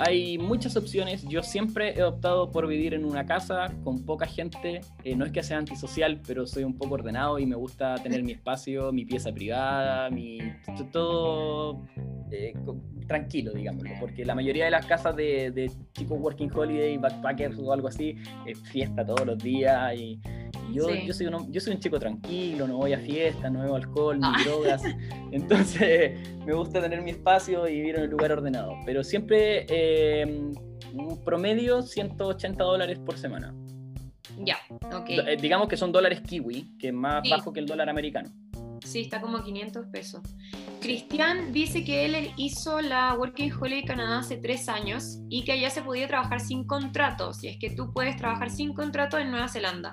[0.00, 1.28] Hay muchas opciones.
[1.28, 4.80] Yo siempre he optado por vivir en una casa con poca gente.
[5.04, 8.22] Eh, no es que sea antisocial, pero soy un poco ordenado y me gusta tener
[8.22, 10.38] mi espacio, mi pieza privada, mi
[10.90, 11.86] todo
[12.32, 12.54] eh,
[13.06, 13.90] tranquilo, digámoslo.
[14.00, 18.16] Porque la mayoría de las casas de, chicos working holiday, backpackers o algo así,
[18.46, 20.18] es fiesta todos los días y
[20.72, 23.76] yo, yo, soy un, yo soy un chico tranquilo, no voy a fiestas, no bebo
[23.76, 24.36] alcohol ni ah.
[24.44, 24.82] drogas.
[25.32, 28.74] Entonces me gusta tener mi espacio y vivir en un lugar ordenado.
[28.84, 30.52] Pero siempre eh,
[30.94, 33.54] un promedio 180 dólares por semana.
[34.38, 35.08] Ya, ok.
[35.08, 38.30] Eh, digamos que son dólares kiwi, que es más bajo que el dólar americano.
[38.84, 40.22] Sí, está como 500 pesos.
[40.80, 45.68] Cristian dice que él hizo la Working Holiday Canadá hace tres años y que allá
[45.70, 47.44] se podía trabajar sin contratos.
[47.44, 49.92] Y es que tú puedes trabajar sin contrato en Nueva Zelanda.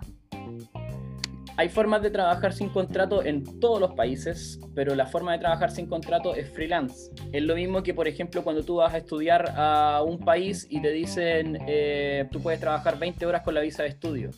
[1.60, 5.72] Hay formas de trabajar sin contrato en todos los países, pero la forma de trabajar
[5.72, 7.12] sin contrato es freelance.
[7.32, 10.80] Es lo mismo que, por ejemplo, cuando tú vas a estudiar a un país y
[10.84, 14.30] te dicen, eh, tú puedes trabajar 20 horas con la visa de estudio.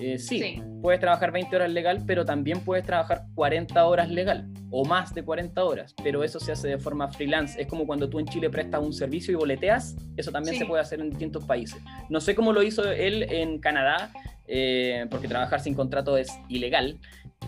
[0.00, 4.84] Eh, sí, puedes trabajar 20 horas legal, pero también puedes trabajar 40 horas legal o
[4.84, 7.60] más de 40 horas, pero eso se hace de forma freelance.
[7.60, 10.82] Es como cuando tú en Chile prestas un servicio y boleteas, eso también se puede
[10.82, 11.80] hacer en distintos países.
[12.10, 14.10] No sé cómo lo hizo él en Canadá,
[14.48, 16.98] eh, porque trabajar sin contrato es ilegal.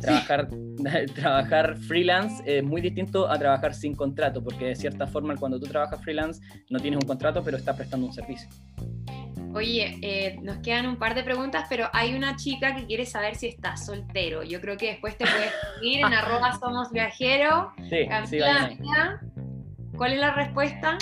[0.00, 0.48] Trabajar,
[1.14, 5.66] trabajar freelance es muy distinto a trabajar sin contrato, porque de cierta forma cuando tú
[5.66, 6.40] trabajas freelance
[6.70, 8.48] no tienes un contrato, pero estás prestando un servicio.
[9.54, 13.34] Oye, eh, nos quedan un par de preguntas, pero hay una chica que quiere saber
[13.34, 14.42] si estás soltero.
[14.42, 17.72] Yo creo que después te puedes seguir en arroba somos viajero.
[17.88, 18.38] Sí, sí,
[19.96, 20.98] ¿Cuál es la respuesta?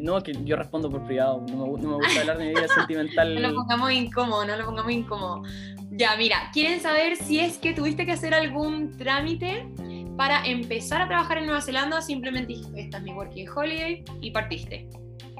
[0.00, 3.34] No, que yo respondo por privado, no me, gusta hablar de mi vida sentimental.
[3.34, 5.42] No lo pongamos incómodo, no lo pongamos incómodo.
[5.90, 9.68] Ya, mira, quieren saber si es que tuviste que hacer algún trámite
[10.16, 14.30] para empezar a trabajar en Nueva Zelanda, simplemente dijiste, esta es mi working holiday y
[14.30, 14.88] partiste.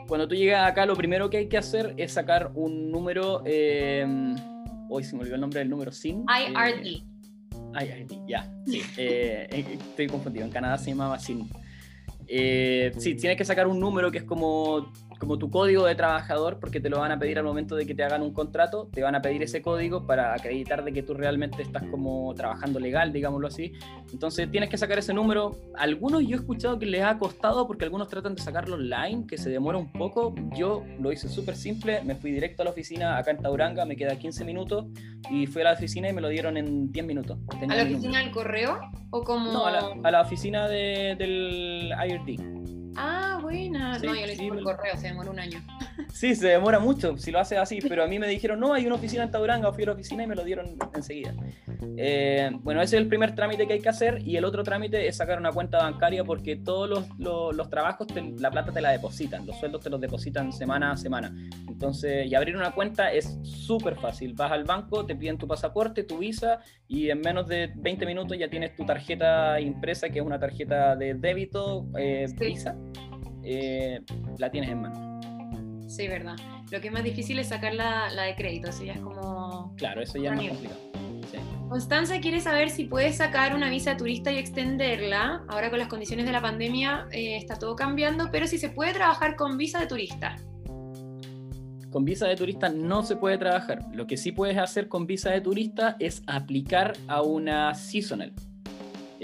[0.06, 4.06] Cuando tú llegas acá, lo primero que hay que hacer es sacar un número, eh,
[4.88, 6.24] hoy se me olvidó el nombre del número, SIN.
[6.28, 6.86] IRD.
[6.86, 7.04] Eh,
[7.74, 9.48] IRD, ya, sí, eh,
[9.90, 11.48] estoy confundido, en Canadá se llamaba SIN.
[12.26, 16.58] Eh, sí, tienes que sacar un número que es como como tu código de trabajador,
[16.60, 19.02] porque te lo van a pedir al momento de que te hagan un contrato, te
[19.02, 23.12] van a pedir ese código para acreditar de que tú realmente estás como trabajando legal,
[23.12, 23.72] digámoslo así.
[24.12, 25.58] Entonces tienes que sacar ese número.
[25.76, 29.38] Algunos yo he escuchado que les ha costado porque algunos tratan de sacarlo online, que
[29.38, 30.34] se demora un poco.
[30.56, 33.96] Yo lo hice súper simple, me fui directo a la oficina acá en Tauranga, me
[33.96, 34.86] queda 15 minutos
[35.30, 37.38] y fui a la oficina y me lo dieron en 10 minutos.
[37.68, 38.78] ¿A la oficina del correo?
[39.10, 39.52] ¿O como...
[39.52, 42.83] No, a la, oficina del IRD.
[42.96, 43.98] Ah, buena.
[43.98, 45.60] no, yo le hice por correo, se demora un año.
[46.12, 48.86] Sí, se demora mucho si lo haces así, pero a mí me dijeron, no, hay
[48.86, 51.34] una oficina en Tauranga, fui a la oficina y me lo dieron enseguida.
[51.96, 55.06] Eh, bueno, ese es el primer trámite que hay que hacer y el otro trámite
[55.08, 58.06] es sacar una cuenta bancaria porque todos los, los, trabajos,
[58.38, 61.34] la plata te la depositan, los sueldos te los depositan semana a semana.
[61.68, 64.34] Entonces, y abrir una cuenta es súper fácil.
[64.34, 68.38] Vas al banco, te piden tu pasaporte, tu visa y en menos de 20 minutos
[68.38, 72.76] ya tienes tu tarjeta impresa, que es una tarjeta de débito, eh, visa
[73.44, 74.00] eh,
[74.38, 75.20] la tienes en mano.
[75.88, 76.36] Sí, verdad.
[76.70, 79.74] Lo que es más difícil es sacar la, de crédito, así ya es como...
[79.76, 80.80] Claro, eso ya es más complicado.
[81.68, 85.44] Constanza quiere saber si puedes sacar una visa de turista y extenderla.
[85.48, 88.92] Ahora con las condiciones de la pandemia eh, está todo cambiando, pero si se puede
[88.92, 90.36] trabajar con visa de turista.
[91.90, 93.86] Con visa de turista no se puede trabajar.
[93.92, 98.32] Lo que sí puedes hacer con visa de turista es aplicar a una seasonal.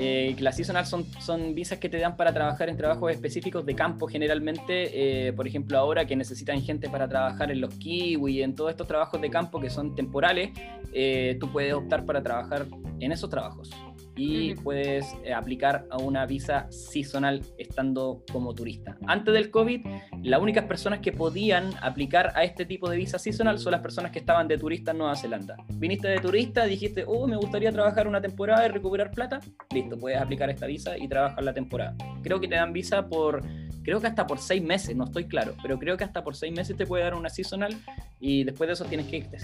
[0.03, 4.09] Eh, las seasonal son, visas que te dan para trabajar en trabajos específicos de campo
[4.09, 8.71] generalmente, eh, por ejemplo ahora que necesitan gente para trabajar en los kiwi, en todos
[8.71, 10.53] estos trabajos de campo que son temporales,
[10.95, 12.67] eh, tú puedes optar para trabajar
[12.99, 13.71] en esos trabajos
[14.17, 18.99] y puedes eh, aplicar a una visa seasonal estando como turista.
[19.07, 19.87] Antes del COVID,
[20.23, 24.13] las únicas personas que podían aplicar a este tipo de visa seasonal son las personas
[24.13, 25.57] que estaban de turista en Nueva Zelanda.
[25.75, 29.41] Viniste de turista, dijiste, oh, me gustaría trabajar una temporada y recuperar plata,
[29.73, 31.95] listo, puedes aplicar esta visa y trabajar la temporada.
[32.23, 33.43] Creo que te dan visa por
[33.91, 36.55] creo que hasta por seis meses, no estoy claro, pero creo que hasta por seis
[36.55, 37.77] meses te puede dar una seasonal
[38.21, 39.39] y después de eso tienes que irte.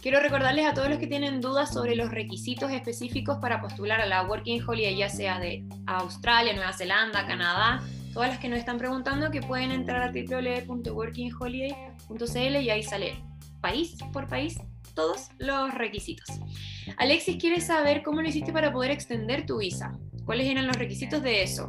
[0.00, 4.06] Quiero recordarles a todos los que tienen dudas sobre los requisitos específicos para postular a
[4.06, 7.82] la Working Holiday, ya sea de Australia, Nueva Zelanda, Canadá,
[8.14, 13.22] todas las que nos están preguntando que pueden entrar a www.workingholiday.cl y ahí sale
[13.60, 14.58] país por país
[14.94, 16.40] todos los requisitos.
[16.96, 19.92] Alexis quiere saber cómo lo hiciste para poder extender tu visa.
[20.24, 21.68] ¿Cuáles eran los requisitos de eso?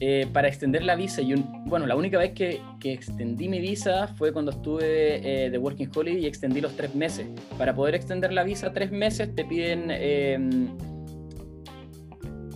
[0.00, 1.36] Eh, para extender la visa, yo,
[1.66, 6.24] bueno, la única vez que, extendí mi visa fue cuando estuve eh, de Working Holiday
[6.24, 7.26] y extendí los tres meses.
[7.56, 10.76] Para poder extender la visa tres meses te piden, em,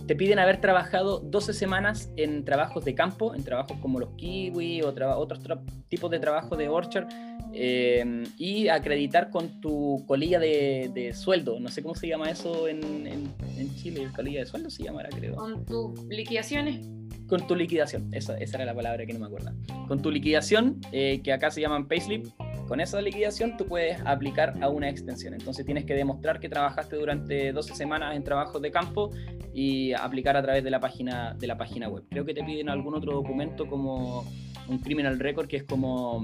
[0.05, 4.81] te piden haber trabajado 12 semanas en trabajos de campo, en trabajos como los kiwi
[4.81, 5.39] o otros
[5.87, 7.07] tipos de trabajo de orchard
[7.53, 11.59] em, y acreditar con tu colilla de, de, sueldo.
[11.59, 15.09] No sé cómo se llama eso en, en, en Chile, colilla de sueldo se llamará,
[15.09, 15.35] creo.
[15.35, 16.98] Con tus liquidaciones
[17.29, 19.51] con tu liquidación, esa, esa, era la palabra que no me acuerdo.
[19.87, 22.25] Con tu liquidación, eh, que acá se llaman payslip,
[22.67, 25.33] con esa liquidación tú puedes aplicar a una extensión.
[25.33, 29.11] Entonces tienes que demostrar que trabajaste durante 12 semanas en trabajos de campo
[29.53, 32.03] y aplicar a través de la página, de la página web.
[32.09, 34.23] Creo que te piden algún otro documento como
[34.67, 36.23] un criminal record, que es como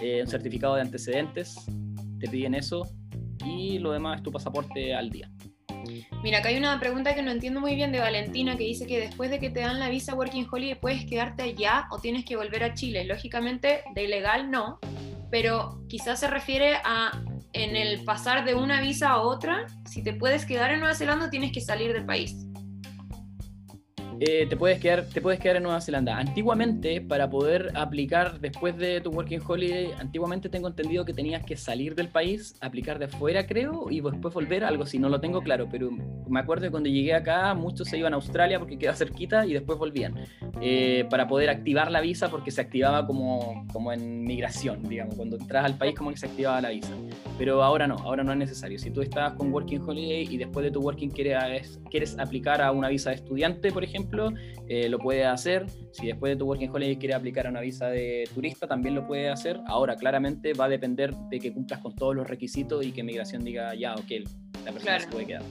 [0.00, 1.56] eh, un certificado de antecedentes.
[2.18, 2.88] Te piden eso
[3.44, 5.30] y lo demás es tu pasaporte al día.
[6.22, 9.00] Mira, acá hay una pregunta que no entiendo muy bien de Valentina que dice que
[9.00, 12.36] después de que te dan la visa Working Holiday puedes quedarte allá o tienes que
[12.36, 13.04] volver a Chile.
[13.04, 14.78] Lógicamente, de ilegal no,
[15.30, 17.20] pero quizás se refiere a
[17.54, 21.30] en el pasar de una visa a otra, si te puedes quedar en Nueva Zelanda
[21.30, 22.44] tienes que salir del país.
[24.20, 26.16] Eh, te, puedes quedar, te puedes quedar en Nueva Zelanda.
[26.18, 31.56] Antiguamente, para poder aplicar después de tu Working Holiday, antiguamente tengo entendido que tenías que
[31.56, 35.42] salir del país, aplicar de afuera, creo, y después volver, algo si no lo tengo
[35.42, 38.96] claro, pero me acuerdo que cuando llegué acá, muchos se iban a Australia porque quedaba
[38.96, 40.14] cerquita y después volvían,
[40.60, 45.36] eh, para poder activar la visa porque se activaba como, como en migración, digamos, cuando
[45.36, 46.92] entras al país como que se activaba la visa.
[47.36, 48.78] Pero ahora no, ahora no es necesario.
[48.78, 52.70] Si tú estás con Working Holiday y después de tu Working quieres, quieres aplicar a
[52.70, 54.03] una visa de estudiante, por ejemplo,
[54.68, 55.66] eh, lo puede hacer.
[55.92, 59.06] Si después de tu Working Holiday quiere aplicar a una visa de turista, también lo
[59.06, 59.60] puede hacer.
[59.66, 63.44] Ahora, claramente va a depender de que cumplas con todos los requisitos y que migración
[63.44, 64.26] diga, ya, ok,
[64.64, 65.42] la persona se puede quedar.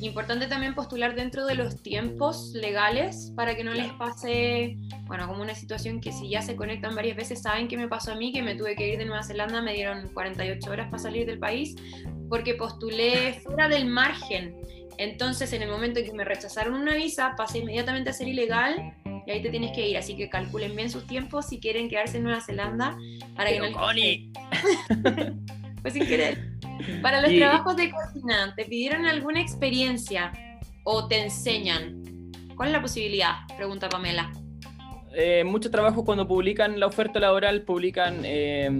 [0.00, 5.42] Importante también postular dentro de los tiempos legales para que no les pase, bueno, como
[5.42, 8.32] una situación que si ya se conectan varias veces, saben qué me pasó a mí,
[8.32, 11.38] que me tuve que ir de Nueva Zelanda, me dieron 48 horas para salir del
[11.38, 11.76] país
[12.32, 14.56] porque postulé fuera del margen
[15.02, 18.94] entonces, en el momento en que me rechazaron una visa, pasé inmediatamente a ser ilegal
[19.26, 19.96] y ahí te tienes que ir.
[19.96, 22.96] Así que calculen bien sus tiempos si quieren quedarse en Nueva Zelanda
[23.36, 23.66] para que no
[25.82, 26.52] pues sin querer.
[27.00, 30.32] Para los trabajos de cocina, ¿te pidieron alguna experiencia
[30.84, 32.02] o te enseñan?
[32.56, 33.32] ¿Cuál es la posibilidad?
[33.56, 34.32] Pregunta Pamela.
[35.14, 38.70] Eh, muchos trabajos cuando publican la oferta laboral publican, eh,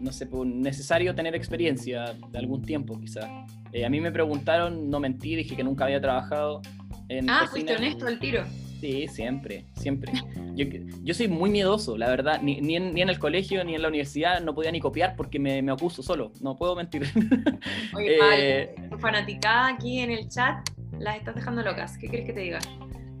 [0.00, 3.26] no sé, pues, necesario tener experiencia de algún tiempo quizás.
[3.72, 6.62] Eh, a mí me preguntaron, no mentí, dije que nunca había trabajado
[7.08, 7.28] en.
[7.28, 8.44] Ah, fuiste honesto al tiro.
[8.80, 10.12] Sí, siempre, siempre.
[10.54, 10.64] Yo,
[11.02, 12.40] yo soy muy miedoso, la verdad.
[12.40, 15.16] Ni, ni, en, ni, en, el colegio ni en la universidad no podía ni copiar
[15.16, 16.32] porque me, me acuso solo.
[16.40, 17.02] No puedo mentir.
[17.94, 20.66] Oye, eh, tu fanaticada aquí en el chat
[20.98, 21.98] las estás dejando locas.
[21.98, 22.58] ¿Qué quieres que te diga?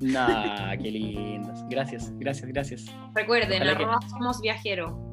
[0.00, 1.62] Nah, qué lindas.
[1.68, 2.86] Gracias, gracias, gracias.
[3.14, 5.12] Recuerden, arroba somos viajero.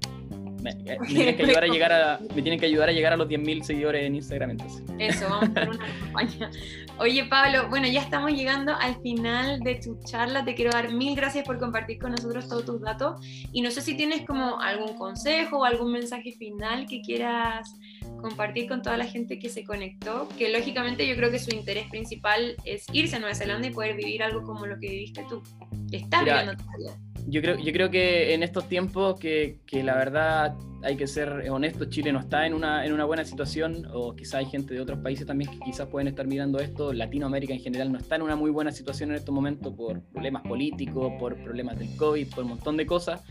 [0.75, 3.17] Me, eh, tienen que ayudar a llegar a, me tienen que ayudar a llegar a
[3.17, 4.83] los 10.000 seguidores en Instagram entonces.
[4.99, 6.51] Eso, vamos por una campaña.
[6.99, 10.43] Oye Pablo, bueno, ya estamos llegando al final de tu charla.
[10.43, 13.21] Te quiero dar mil gracias por compartir con nosotros todos tus datos.
[13.51, 17.73] Y no sé si tienes como algún consejo o algún mensaje final que quieras
[18.19, 21.87] compartir con toda la gente que se conectó, que lógicamente yo creo que su interés
[21.89, 25.43] principal es irse a Nueva Zelanda y poder vivir algo como lo que viviste tú.
[25.91, 30.55] Estás viviendo todavía yo creo, yo creo que en estos tiempos que, que, la verdad
[30.81, 34.37] hay que ser honesto, Chile no está en una, en una buena situación, o quizá
[34.37, 37.91] hay gente de otros países también que quizás pueden estar mirando esto, Latinoamérica en general
[37.91, 41.77] no está en una muy buena situación en estos momentos por problemas políticos, por problemas
[41.77, 43.21] del COVID, por un montón de cosas,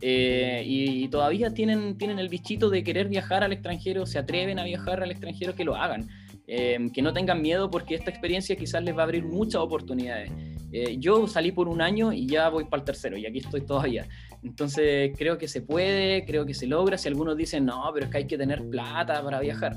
[0.00, 4.64] eh, y, todavía tienen, tienen el bichito de querer viajar al extranjero, se atreven a
[4.64, 6.08] viajar al extranjero, que lo hagan.
[6.46, 10.30] Eh, que no tengan miedo porque esta experiencia quizás les va a abrir muchas oportunidades.
[10.76, 13.60] Eh, yo salí por un año y ya voy para el tercero y aquí estoy
[13.60, 14.08] todavía.
[14.42, 16.98] Entonces creo que se puede, creo que se logra.
[16.98, 19.76] Si algunos dicen, no, pero es que hay que tener plata para viajar.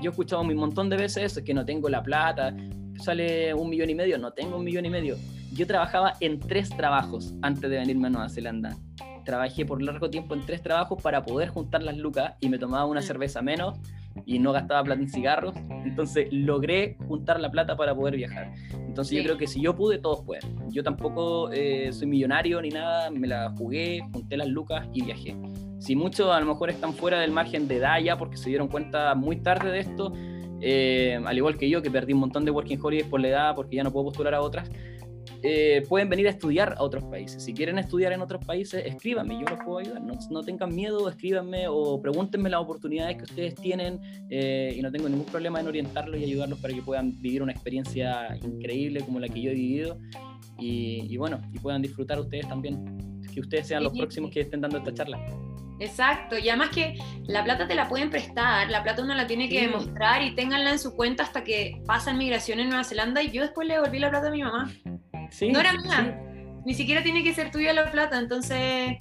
[0.00, 2.54] Yo he escuchado un montón de veces eso, es que no tengo la plata,
[2.96, 5.16] sale un millón y medio, no tengo un millón y medio.
[5.52, 8.76] Yo trabajaba en tres trabajos antes de venirme a Nueva Zelanda.
[9.24, 12.84] Trabajé por largo tiempo en tres trabajos para poder juntar las lucas y me tomaba
[12.84, 13.04] una mm.
[13.04, 13.80] cerveza menos
[14.26, 15.54] y no gastaba plata en cigarros.
[15.84, 18.52] Entonces logré juntar la plata para poder viajar.
[18.72, 20.42] Entonces yo creo que si yo pude, todos pueden.
[20.70, 25.36] Yo tampoco eh, soy millonario ni nada, me la jugué, junté las lucas y viajé.
[25.78, 28.68] Si muchos a lo mejor están fuera del margen de edad ya porque se dieron
[28.68, 30.12] cuenta muy tarde de esto,
[30.60, 33.54] eh, al igual que yo que perdí un montón de working holidays por la edad
[33.54, 34.70] porque ya no puedo postular a otras,
[35.42, 37.42] eh, pueden venir a estudiar a otros países.
[37.42, 40.02] Si quieren estudiar en otros países, escríbanme, yo los puedo ayudar.
[40.02, 44.90] No, no tengan miedo, escríbanme o pregúntenme las oportunidades que ustedes tienen eh, y no
[44.90, 49.20] tengo ningún problema en orientarlos y ayudarlos para que puedan vivir una experiencia increíble como
[49.20, 49.98] la que yo he vivido
[50.58, 54.60] y, y bueno, y puedan disfrutar ustedes también, que ustedes sean los próximos que estén
[54.60, 55.18] dando esta charla.
[55.80, 59.48] Exacto, y además que la plata te la pueden prestar, la plata uno la tiene
[59.48, 63.30] que demostrar y ténganla en su cuenta hasta que pasan migración en Nueva Zelanda y
[63.30, 64.70] yo después le devolví la plata a mi mamá.
[65.30, 66.20] Sí, no era mía,
[66.64, 68.96] ni siquiera tiene que ser tuya la plata, entonces,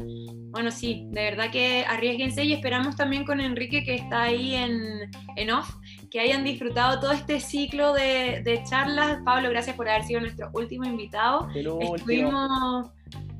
[0.51, 5.11] bueno, sí, de verdad que arriesguense y esperamos también con Enrique que está ahí en,
[5.35, 5.75] en off,
[6.09, 9.19] que hayan disfrutado todo este ciclo de, de charlas.
[9.25, 11.49] Pablo, gracias por haber sido nuestro último invitado.
[11.53, 12.89] Estuvimos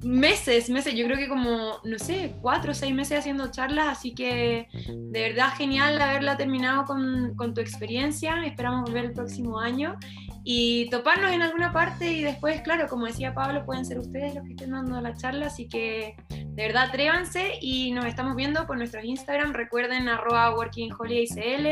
[0.03, 4.13] meses, meses, yo creo que como, no sé, cuatro o seis meses haciendo charlas, así
[4.13, 9.97] que de verdad genial haberla terminado con, con, tu experiencia, esperamos volver el próximo año
[10.43, 14.45] y toparnos en alguna parte y después, claro, como decía Pablo, pueden ser ustedes los
[14.45, 18.77] que estén dando la charla, así que de verdad atrévanse y nos estamos viendo por
[18.77, 21.67] nuestros Instagram, recuerden arroba workingholidaycl,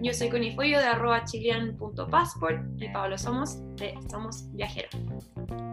[0.00, 4.94] yo soy Conifollo de arroba chilean.passport y Pablo Somos de Somos Viajeros.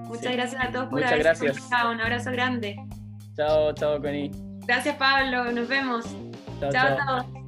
[0.07, 1.57] Muchas gracias a todos por Muchas gracias.
[1.57, 2.76] Un abrazo grande.
[3.36, 4.32] Chao, chao, Connie.
[4.65, 5.51] Gracias, Pablo.
[5.51, 6.05] Nos vemos.
[6.59, 6.71] chao.
[6.71, 6.97] chao.
[6.97, 7.43] a todos.